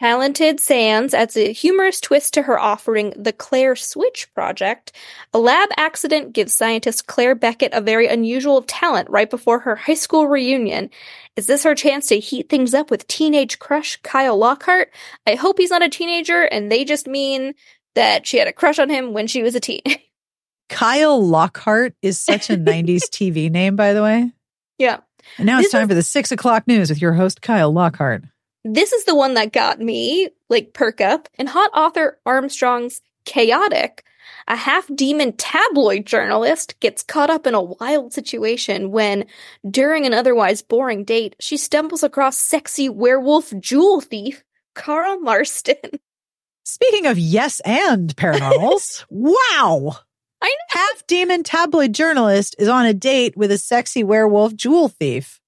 [0.00, 4.92] Talented Sands adds a humorous twist to her offering The Claire Switch Project.
[5.34, 9.92] A lab accident gives scientist Claire Beckett a very unusual talent right before her high
[9.92, 10.88] school reunion.
[11.36, 14.90] Is this her chance to heat things up with teenage crush Kyle Lockhart?
[15.26, 17.52] I hope he's not a teenager and they just mean
[17.94, 19.82] that she had a crush on him when she was a teen.
[20.70, 24.32] Kyle Lockhart is such a 90s TV name, by the way.
[24.78, 25.00] yeah.
[25.36, 27.70] And now it's This time is- for the six o'clock news with your host, Kyle
[27.70, 28.24] Lockhart.
[28.64, 31.28] This is the one that got me, like, perk up.
[31.38, 34.04] And hot author Armstrong's Chaotic,
[34.48, 39.24] a half demon tabloid journalist, gets caught up in a wild situation when,
[39.68, 44.44] during an otherwise boring date, she stumbles across sexy werewolf jewel thief
[44.74, 45.76] Karl Marsten.
[46.64, 49.96] Speaking of yes and paranormals, wow.
[50.42, 50.80] I know.
[50.80, 55.40] Half demon tabloid journalist is on a date with a sexy werewolf jewel thief.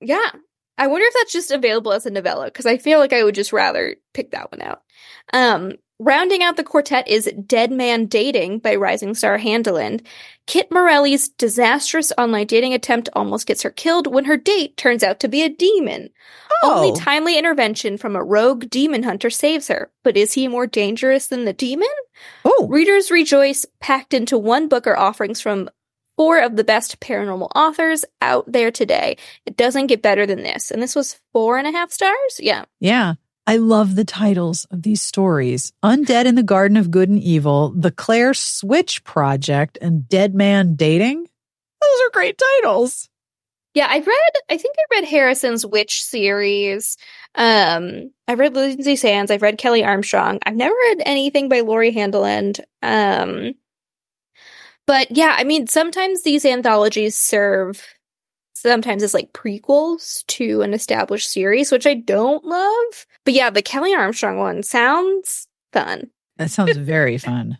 [0.00, 0.30] Yeah.
[0.78, 3.34] I wonder if that's just available as a novella because I feel like I would
[3.34, 4.82] just rather pick that one out.
[5.32, 10.04] Um, rounding out the quartet is Dead Man Dating by Rising Star Handeland.
[10.46, 15.20] Kit Morelli's disastrous online dating attempt almost gets her killed when her date turns out
[15.20, 16.10] to be a demon.
[16.64, 16.94] Only Oh.
[16.96, 19.90] timely intervention from a rogue demon hunter saves her.
[20.02, 21.88] But is he more dangerous than the demon?
[22.44, 25.68] Oh, Readers Rejoice packed into one book are offerings from
[26.16, 29.16] four of the best paranormal authors out there today.
[29.46, 30.70] It doesn't get better than this.
[30.70, 32.38] And this was four and a half stars?
[32.38, 32.64] Yeah.
[32.80, 33.14] yeah.
[33.46, 37.70] I love the titles of these stories Undead in the Garden of Good and Evil,
[37.76, 41.22] The Claire Switch Project, and Dead Man Dating.
[41.22, 43.08] Those are great titles.
[43.74, 46.98] Yeah, I read I think I read Harrison's Witch series.
[47.34, 50.38] Um I've read Lynsay Sands, I've read Kelley Armstrong.
[50.44, 52.60] I've never read anything by Lori Handeland.
[52.82, 53.54] Um
[54.86, 57.82] but yeah, I mean sometimes these anthologies serve
[58.54, 63.06] sometimes as like prequels to an established series, which I don't love.
[63.24, 66.10] But yeah, the Kelley Armstrong one sounds fun.
[66.36, 67.58] That sounds very fun.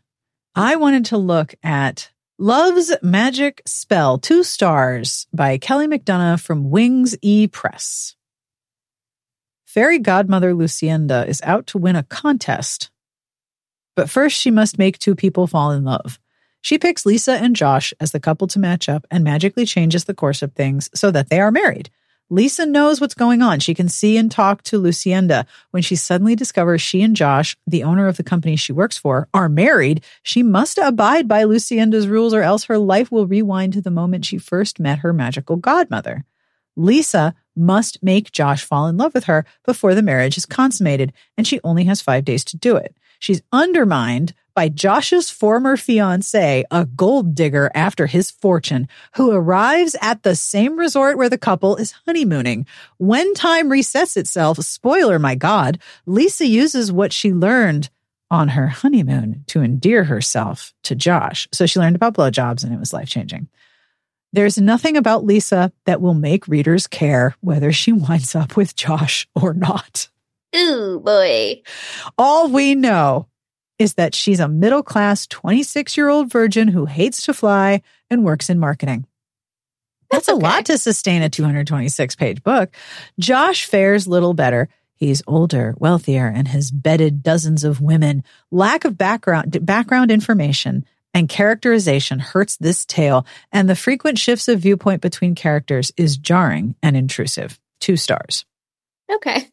[0.54, 7.16] I wanted to look at Love's Magic Spell, two stars by Kelly McDonough from Wings
[7.22, 8.16] E Press.
[9.64, 12.90] Fairy godmother Lucienda is out to win a contest.
[13.96, 16.18] But first, she must make two people fall in love.
[16.62, 20.14] She picks Lisa and Josh as the couple to match up and magically changes the
[20.14, 21.90] course of things so that they are married.
[22.30, 23.60] Lisa knows what's going on.
[23.60, 25.44] She can see and talk to Lucienda.
[25.70, 29.28] When she suddenly discovers she and Josh, the owner of the company she works for,
[29.34, 33.82] are married, she must abide by Lucienda's rules or else her life will rewind to
[33.82, 36.24] the moment she first met her magical godmother.
[36.74, 41.46] Lisa must make Josh fall in love with her before the marriage is consummated, and
[41.46, 42.96] she only has five days to do it.
[43.18, 50.22] She's undermined by Josh's former fiance, a gold digger after his fortune, who arrives at
[50.22, 52.66] the same resort where the couple is honeymooning.
[52.98, 57.90] When time resets itself, spoiler, my God, Lisa uses what she learned
[58.30, 61.46] on her honeymoon to endear herself to Josh.
[61.53, 63.48] So she learned about blowjobs and it was life changing.
[64.32, 69.28] There's nothing about Lisa that will make readers care whether she winds up with Josh
[69.34, 70.09] or not.
[70.57, 71.62] Ooh boy.
[72.18, 73.26] All we know
[73.78, 78.24] is that she's a middle class 26 year old virgin who hates to fly and
[78.24, 79.06] works in marketing.
[80.10, 80.42] That's, a okay.
[80.42, 82.74] lot to sustain a 226 page book.
[83.18, 84.68] Josh fares little better.
[84.94, 88.22] He's older, wealthier, and has bedded dozens of women.
[88.50, 94.60] Lack of background background information and characterization hurts this tale, and the frequent shifts of
[94.60, 97.58] viewpoint between characters is jarring and intrusive.
[97.80, 98.44] Two stars.
[99.12, 99.48] Okay.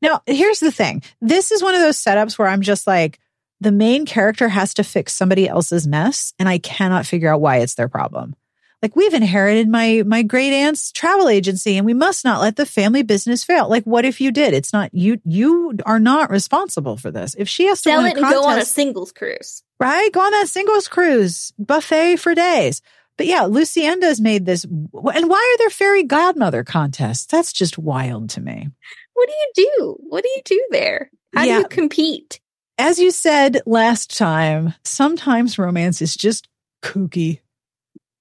[0.00, 1.02] Now, here's the thing.
[1.20, 3.20] This is one of those setups where I'm just like,
[3.64, 7.58] the main character has to fix somebody else's mess, and I cannot figure out why
[7.58, 8.36] it's their problem.
[8.82, 12.66] Like we've inherited my my great aunt's travel agency, and we must not let the
[12.66, 13.68] family business fail.
[13.68, 14.52] Like, what if you did?
[14.52, 15.18] It's not you.
[15.24, 17.34] You are not responsible for this.
[17.38, 19.62] If she has to Sell win it a and go on a singles cruise.
[19.80, 20.12] right?
[20.12, 22.82] Go on that singles cruise buffet for days.
[23.16, 24.64] But yeah, Lucienda's made this.
[24.64, 27.24] And why are there fairy godmother contests?
[27.26, 28.68] That's just wild to me.
[29.14, 29.96] What do you do?
[30.00, 31.10] What do you do there?
[31.34, 31.54] How Yeah.
[31.54, 32.40] do you compete?
[32.78, 36.48] As you said last time, sometimes romance is just
[36.82, 37.40] kooky.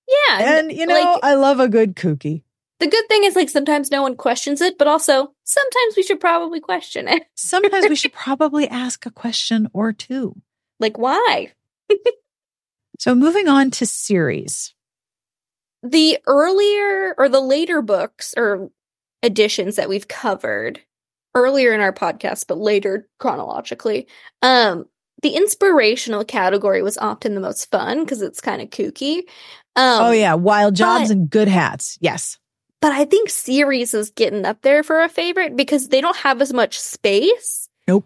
[0.07, 0.57] Yeah.
[0.57, 2.43] And, you know, like, I love a good kooky.
[2.79, 6.19] the good thing is like sometimes no one questions it, but also sometimes we should
[6.19, 7.23] probably question it.
[7.35, 10.35] Sometimes we should probably ask a question or two.
[10.79, 11.53] Like why?
[12.99, 14.73] So moving on to series.
[15.81, 18.69] The earlier or the later books or
[19.21, 20.79] editions that we've covered
[21.36, 24.07] earlier in our podcast, but later chronologically,
[24.41, 24.86] um,
[25.21, 29.19] the inspirational category was often the most fun because it's kind of kooky.
[29.75, 31.97] Um, oh yeah, wild jobs but- and good hats.
[32.01, 32.38] Yes.
[32.81, 36.41] But I think series is getting up there for a favorite because they don't have
[36.41, 37.69] as much space.
[37.88, 38.05] Nope.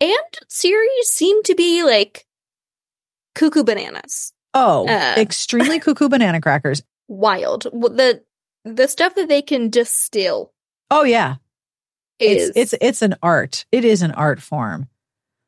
[0.00, 0.12] And
[0.48, 2.24] series seem to be like
[3.34, 4.32] cuckoo bananas.
[4.54, 5.14] Oh, Uh.
[5.16, 6.82] extremely cuckoo banana crackers.
[7.08, 7.64] Wild.
[7.64, 8.22] The
[8.64, 10.52] the stuff that they can distill
[10.90, 11.36] Oh yeah.
[12.22, 13.64] Is It's it's it's an art.
[13.72, 14.88] It is an art form.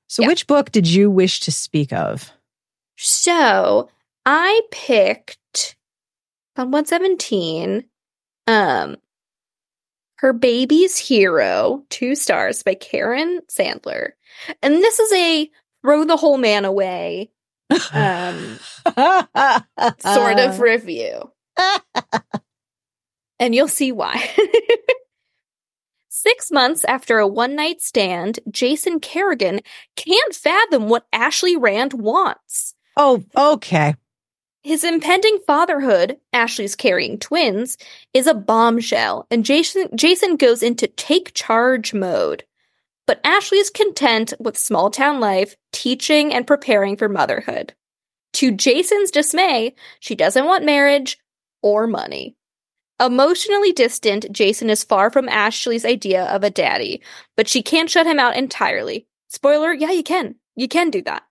[0.08, 0.28] So Yeah.
[0.28, 2.30] which book did you wish to speak of?
[2.96, 3.88] So
[4.26, 5.76] I picked
[6.56, 7.84] on 117,
[8.46, 8.96] um,
[10.18, 14.10] Her Baby's Hero, two stars by Karen Sandler.
[14.62, 15.50] And this is a
[15.82, 17.30] throw the whole man away
[17.92, 18.58] um
[20.00, 21.30] sort of review.
[23.40, 24.30] and you'll see why.
[26.16, 29.58] Six months after a one night stand, Jason Kerrigan
[29.96, 32.76] can't fathom what Ashley Rand wants.
[32.96, 33.96] Oh, okay.
[34.62, 37.78] His impending fatherhood, Ashley's carrying twins,
[38.12, 42.44] is a bombshell, and Jason Jason goes into take charge mode.
[43.08, 47.74] But Ashley is content with small town life, teaching and preparing for motherhood.
[48.34, 51.18] To Jason's dismay, she doesn't want marriage
[51.60, 52.36] or money.
[53.00, 57.02] Emotionally distant, Jason is far from Ashley's idea of a daddy,
[57.36, 59.06] but she can't shut him out entirely.
[59.28, 60.36] Spoiler, yeah, you can.
[60.54, 61.24] You can do that.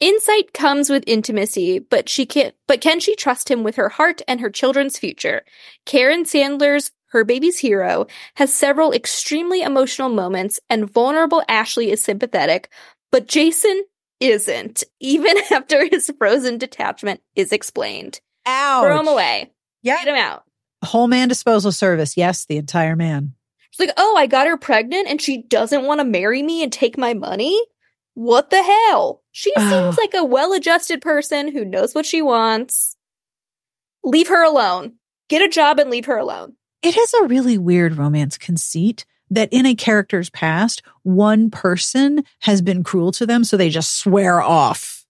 [0.00, 2.54] Insight comes with intimacy, but she can't.
[2.66, 5.42] but can she trust him with her heart and her children's future?
[5.86, 12.68] Karen Sandler's Her Baby's Hero has several extremely emotional moments and vulnerable Ashley is sympathetic,
[13.10, 13.84] but Jason
[14.20, 18.20] isn't, even after his frozen detachment is explained.
[18.46, 18.84] Ouch.
[18.84, 19.52] Throw him away.
[19.82, 19.96] Yeah.
[19.96, 20.44] Get him out.
[20.84, 22.16] Whole man disposal service.
[22.16, 23.34] Yes, the entire man.
[23.70, 26.72] She's like, oh, I got her pregnant and she doesn't want to marry me and
[26.72, 27.60] take my money?
[28.14, 29.22] What the hell?
[29.32, 32.96] She seems like a well adjusted person who knows what she wants.
[34.02, 34.94] Leave her alone.
[35.28, 36.54] Get a job and leave her alone.
[36.82, 42.62] It is a really weird romance conceit that in a character's past, one person has
[42.62, 45.04] been cruel to them, so they just swear off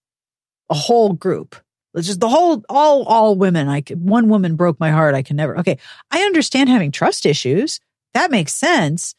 [0.69, 1.55] a whole group.
[1.95, 3.67] It's just the whole, all, all women.
[3.67, 5.15] I could, one woman broke my heart.
[5.15, 5.57] I can never.
[5.59, 5.77] Okay,
[6.11, 7.79] I understand having trust issues.
[8.13, 9.15] That makes sense.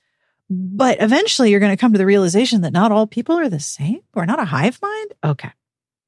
[0.49, 3.61] But eventually, you're going to come to the realization that not all people are the
[3.61, 4.01] same.
[4.15, 5.15] We're not a hive mind.
[5.23, 5.51] Okay.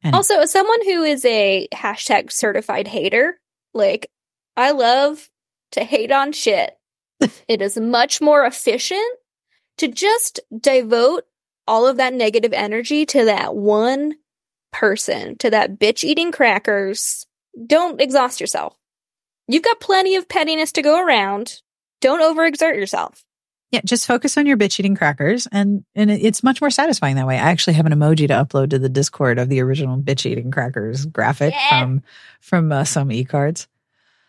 [0.03, 0.17] Anyway.
[0.17, 3.41] Also, as someone who is a hashtag certified hater,
[3.73, 4.11] like,
[4.57, 5.31] I love
[5.73, 6.77] to hate on shit.
[7.49, 9.19] it is much more efficient
[9.79, 11.25] to just devote
[11.69, 14.15] all of that negative energy to that one
[14.73, 17.27] person, to that bitch eating crackers.
[17.67, 18.77] Don't exhaust yourself.
[19.49, 21.61] You've got plenty of pettiness to go around.
[22.01, 23.25] Don't overexert yourself.
[23.71, 27.27] Yeah, just focus on your bitch eating crackers, and and it's much more satisfying that
[27.27, 27.37] way.
[27.37, 30.51] I actually have an emoji to upload to the Discord of the original bitch eating
[30.51, 31.81] crackers graphic Yeah.
[31.81, 32.03] from
[32.41, 33.69] from uh, some e cards.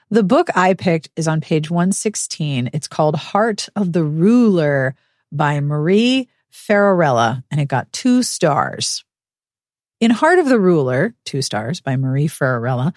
[0.09, 2.69] The book I picked is on page one sixteen.
[2.71, 4.95] It's called Heart of the Ruler
[5.31, 9.03] by Marie Ferrarella, and it got two stars.
[10.03, 12.93] In Heart of the Ruler, two stars by Marie Ferrarella,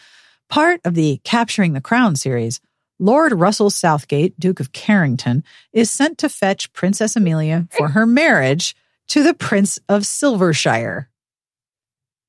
[0.49, 2.61] part of the Capturing the Crown series.
[2.99, 8.75] Lord Russell Southgate, Duke of Carrington, is sent to fetch Princess Amelia for her marriage
[9.11, 11.07] to the Prince of Silvershire.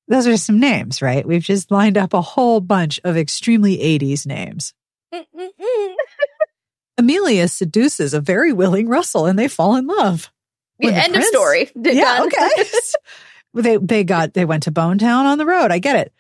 [0.10, 1.26] Those are some names, right?
[1.26, 4.76] We've just lined up a whole bunch of extremely 80s names.
[7.00, 10.32] Amelia seduces a very willing Russell and they fall in love.
[10.78, 11.72] When the End of prince- story.
[11.76, 12.70] yeah, okay.
[13.54, 15.72] they they got they went to Bone Town on the road.
[15.72, 16.14] I get it.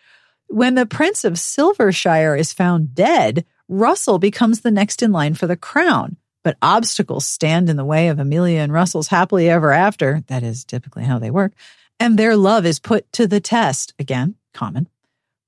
[0.48, 5.48] When the Prince of Silvershire is found dead, Russell becomes the next in line for
[5.48, 6.18] the crown.
[6.44, 10.24] But obstacles stand in the way of Amelia and Russell's happily ever after.
[10.28, 11.52] That is typically how they work.
[12.00, 13.94] And their love is put to the test.
[14.00, 14.88] Again, common.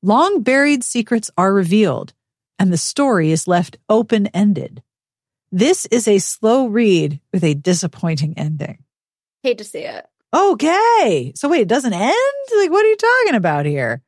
[0.02, 2.14] Long buried secrets are revealed,
[2.58, 4.82] and the story is left open ended.
[5.52, 8.84] This is a slow read with a disappointing ending.
[9.44, 10.06] Hate to see it.
[10.34, 11.34] Okay.
[11.36, 12.14] So wait, it doesn't end?
[12.58, 14.02] Like, what are you talking about here?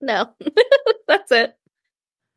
[0.00, 0.30] No,
[1.08, 1.54] that's it.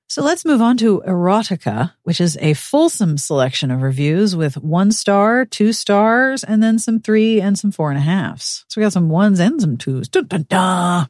[0.10, 4.92] So let's move on to Erotica, which is a fulsome selection of reviews with one
[4.92, 8.64] star, two stars, and then some three and some four and a halves.
[8.68, 10.10] So we got some ones and some twos.
[10.10, 11.10] Dun, dun, dun.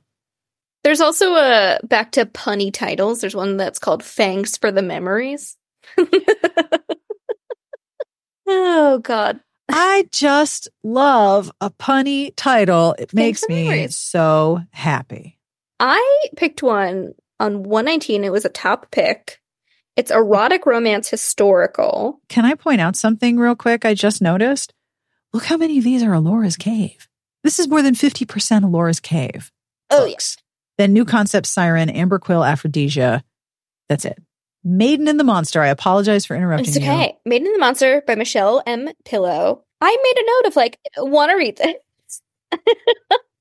[0.83, 3.19] There's also a back to punny titles.
[3.19, 5.57] There's one that's called Fangs for the Memories.
[8.47, 9.39] oh God.
[9.69, 12.95] I just love a punny title.
[12.99, 15.39] It makes me so happy.
[15.79, 18.23] I picked one on 119.
[18.23, 19.39] It was a top pick.
[19.95, 22.19] It's erotic romance historical.
[22.29, 23.85] Can I point out something real quick?
[23.85, 24.73] I just noticed.
[25.33, 27.07] Look how many of these are Ellora's Cave.
[27.43, 29.51] This is more than 50% Ellora's Cave.
[29.89, 30.37] Oh, books.
[30.77, 33.23] Then New Concept Siren, Amber Quill, Aphrodisia.
[33.89, 34.21] That's it.
[34.63, 35.61] Maiden and the Monster.
[35.61, 36.83] I apologize for interrupting It's you.
[36.83, 37.17] okay.
[37.25, 38.89] Maiden and the Monster by Michelle M.
[39.05, 39.63] Pillow.
[39.81, 42.21] I made a note of like, want to read this.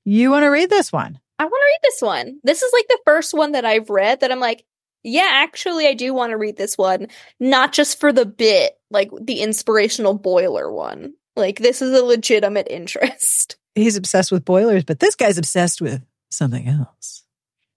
[0.05, 1.19] You want to read this one?
[1.39, 2.41] I want to read this one.
[2.43, 4.65] This is like the first one that I've read that I'm like,
[5.05, 7.09] yeah, actually, I do want to read this one.
[7.41, 11.15] Not just for the bit, like the inspirational boiler one.
[11.37, 13.57] Like, this is a legitimate interest.
[13.75, 17.22] He's obsessed with boilers, but this guy's obsessed with something else.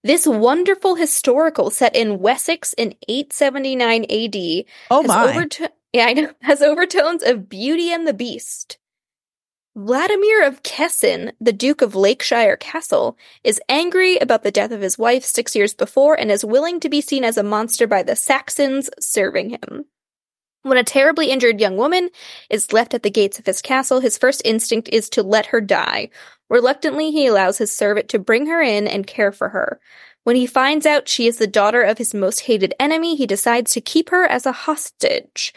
[0.06, 5.32] This wonderful historical set in Wessex in 879 AD Oh has my.
[5.32, 8.78] overto- yeah, I know, has overtones of Beauty and the Beast.
[9.74, 14.96] Vladimir of Kessin, the Duke of Lakeshire Castle, is angry about the death of his
[14.96, 18.14] wife six years before and is willing to be seen as a monster by the
[18.14, 19.86] Saxons serving him.
[20.62, 22.10] When a terribly injured young woman
[22.48, 25.60] is left at the gates of his castle, his first instinct is to let her
[25.60, 26.10] die.
[26.48, 29.80] Reluctantly, he allows his servant to bring her in and care for her.
[30.24, 33.72] When he finds out she is the daughter of his most hated enemy, he decides
[33.72, 35.54] to keep her as a hostage.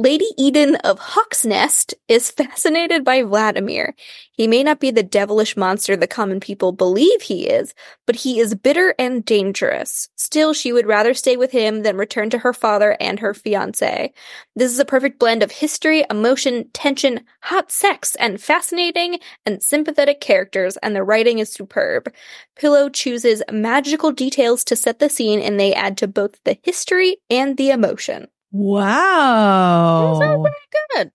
[0.00, 3.96] Lady Eden of Hawksnest is fascinated by Vladimir.
[4.30, 7.74] He may not be the devilish monster the common people believe he is,
[8.06, 10.08] but he is bitter and dangerous.
[10.14, 14.12] Still, she would rather stay with him than return to her father and her fiance.
[14.54, 20.20] This is a perfect blend of history, emotion, tension, hot sex, and fascinating and sympathetic
[20.20, 22.14] characters, and the writing is superb.
[22.54, 27.16] Pillow chooses magical details to set the scene, and they add to both the history
[27.28, 28.28] and the emotion.
[28.50, 30.12] Wow.
[30.12, 30.54] Is very
[30.94, 31.12] good.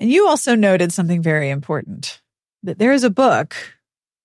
[0.00, 2.20] And you also noted something very important
[2.62, 3.54] that there is a book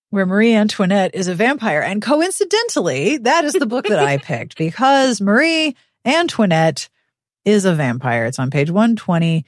[0.09, 1.81] where Marie Antoinette is a vampire.
[1.81, 6.89] And coincidentally, that is the book that I picked because Marie Antoinette
[7.45, 8.25] is a vampire.
[8.25, 9.45] It's on page 120.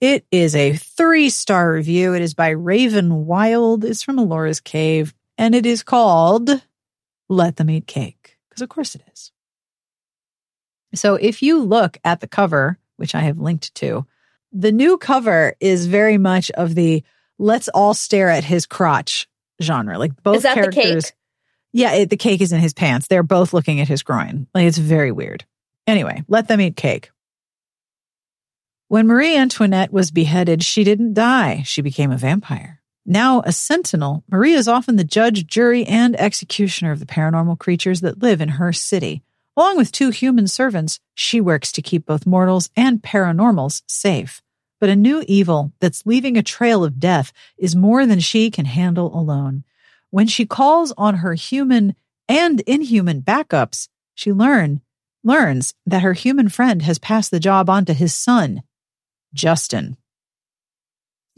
[0.00, 2.14] It is a three star review.
[2.14, 3.84] It is by Raven Wild.
[3.84, 6.62] It's from Ellora's Cave and it is called
[7.28, 8.38] Let Them Eat Cake.
[8.48, 9.32] Because of course it is.
[10.94, 14.06] So if you look at the cover, which I have linked to,
[14.52, 17.02] the new cover is very much of the
[17.38, 19.28] let's all stare at his crotch
[19.62, 19.98] genre.
[19.98, 21.06] Like both Is that the characters.
[21.06, 21.14] cake?
[21.72, 23.06] Yeah, it, the cake is in his pants.
[23.08, 24.46] They're both looking at his groin.
[24.54, 25.44] Like it's very weird.
[25.86, 27.10] Anyway, let them eat cake.
[28.88, 31.62] When Marie Antoinette was beheaded, she didn't die.
[31.66, 32.80] She became a vampire.
[33.04, 38.00] Now a sentinel, Marie is often the judge, jury, and executioner of the paranormal creatures
[38.00, 39.22] that live in her city.
[39.58, 44.40] Along with two human servants, she works to keep both mortals and paranormals safe.
[44.78, 48.66] But a new evil that's leaving a trail of death is more than she can
[48.66, 49.64] handle alone.
[50.10, 51.96] When she calls on her human
[52.28, 54.80] and inhuman backups, she learn
[55.24, 58.62] learns that her human friend has passed the job on to his son,
[59.34, 59.96] Justin.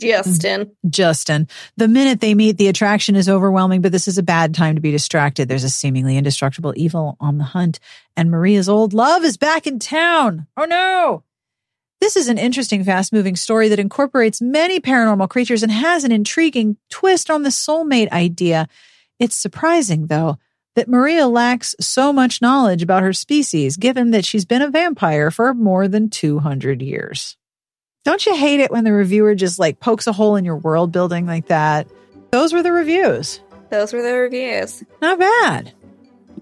[0.00, 0.72] Justin.
[0.88, 1.48] Justin.
[1.76, 4.80] The minute they meet, the attraction is overwhelming, but this is a bad time to
[4.80, 5.48] be distracted.
[5.48, 7.78] There's a seemingly indestructible evil on the hunt,
[8.16, 10.46] and Maria's old love is back in town.
[10.56, 11.24] Oh no!
[12.00, 16.12] This is an interesting, fast moving story that incorporates many paranormal creatures and has an
[16.12, 18.68] intriguing twist on the soulmate idea.
[19.18, 20.38] It's surprising, though,
[20.76, 25.30] that Maria lacks so much knowledge about her species, given that she's been a vampire
[25.30, 27.36] for more than 200 years.
[28.04, 30.90] Don't you hate it when the reviewer just like pokes a hole in your world
[30.90, 31.86] building like that?
[32.30, 33.40] Those were the reviews.
[33.70, 34.82] Those were the reviews.
[35.02, 35.72] Not bad.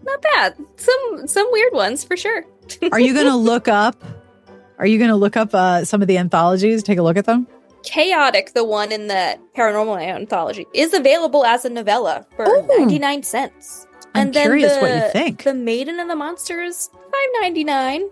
[0.05, 0.57] Not bad.
[0.77, 2.45] Some some weird ones for sure.
[2.93, 4.03] Are you going to look up?
[4.79, 6.83] Are you going to look up uh, some of the anthologies?
[6.85, 7.49] Take a look at them.
[7.83, 12.67] Chaotic, the one in the paranormal anthology, is available as a novella for Ooh.
[12.67, 13.87] 99 cents.
[14.15, 15.43] I'm and then curious the, what you think.
[15.43, 18.09] The Maiden and the Monsters, five ninety nine.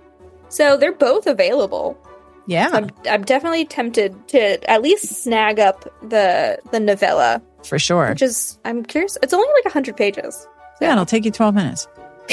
[0.49, 1.99] So they're both available.
[2.47, 8.11] Yeah, I'm I'm definitely tempted to at least snag up the the novella, for sure.
[8.11, 9.19] which is I'm curious.
[9.23, 10.47] It's only like hundred pages.
[10.81, 11.89] yeah, it'll take you 12 minutes.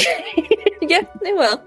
[0.81, 1.61] yeah, it will.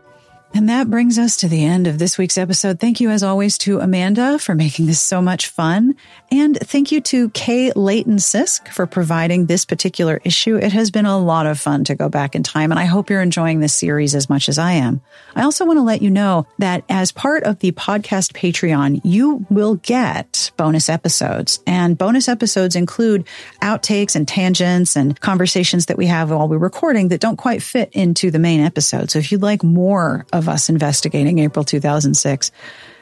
[0.55, 2.81] And that brings us to the end of this week's episode.
[2.81, 5.97] Thank you, as always, to Amanda for making this so much fun.
[6.31, 10.57] And thank you to Kay Leighton Sisk for providing this particular issue.
[10.57, 13.11] It has been a lot of fun to go back in time, and I hope
[13.11, 15.01] you're enjoying this series as much as I am.
[15.37, 19.47] I also want to let you know that as part of the podcast Patreon, you
[19.51, 21.61] will get bonus episodes.
[21.67, 23.27] And bonus episodes include
[23.63, 27.91] outtakes and tangents and conversations that we have while we're recording that don't quite fit
[27.93, 29.11] into the main episode.
[29.11, 32.51] So if you'd like more of us investigating April 2006,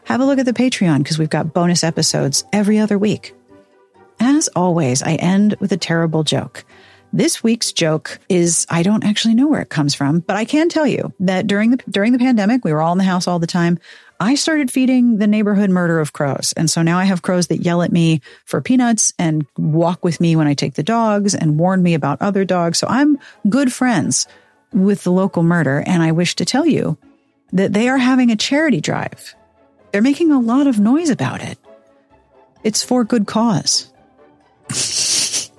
[0.05, 3.35] have a look at the Patreon because we've got bonus episodes every other week.
[4.21, 6.65] As always, I end with a terrible joke.
[7.13, 10.69] This week's joke is I don't actually know where it comes from, but I can
[10.69, 13.39] tell you that during the during the pandemic, we were all in the house all
[13.39, 13.79] the time.
[14.19, 16.55] I started feeding the neighborhood murder of crows.
[16.57, 20.21] And so now I have crows that yell at me for peanuts and walk with
[20.21, 22.79] me when I take the dogs and warn me about other dogs.
[22.79, 23.19] So I'm
[23.49, 24.27] good friends
[24.73, 25.83] with the local murder.
[25.87, 26.97] And I wish to tell you
[27.53, 29.35] that they are having a charity drive.
[29.95, 31.57] They're making a lot of noise about it.
[32.65, 33.93] It's for good cause.
[34.69, 35.51] it's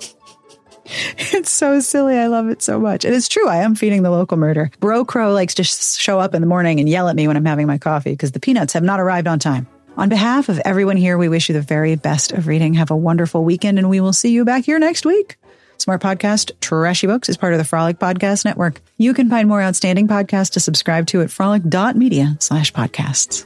[1.50, 2.18] so silly.
[2.18, 3.06] I love it so much.
[3.06, 3.48] And it's true.
[3.48, 4.72] I am feeding the local murder.
[4.82, 7.38] Bro Crow likes to sh- show up in the morning and yell at me when
[7.38, 9.68] I'm having my coffee because the peanuts have not arrived on time.
[9.96, 12.74] On behalf of everyone here, we wish you the very best of reading.
[12.74, 15.38] Have a wonderful weekend, and we will see you back here next week.
[15.78, 18.82] Smart Podcast Trashy Books is part of the Frolic Podcast Network.
[18.98, 23.46] You can find more outstanding podcasts to subscribe to at frolic.media slash podcasts.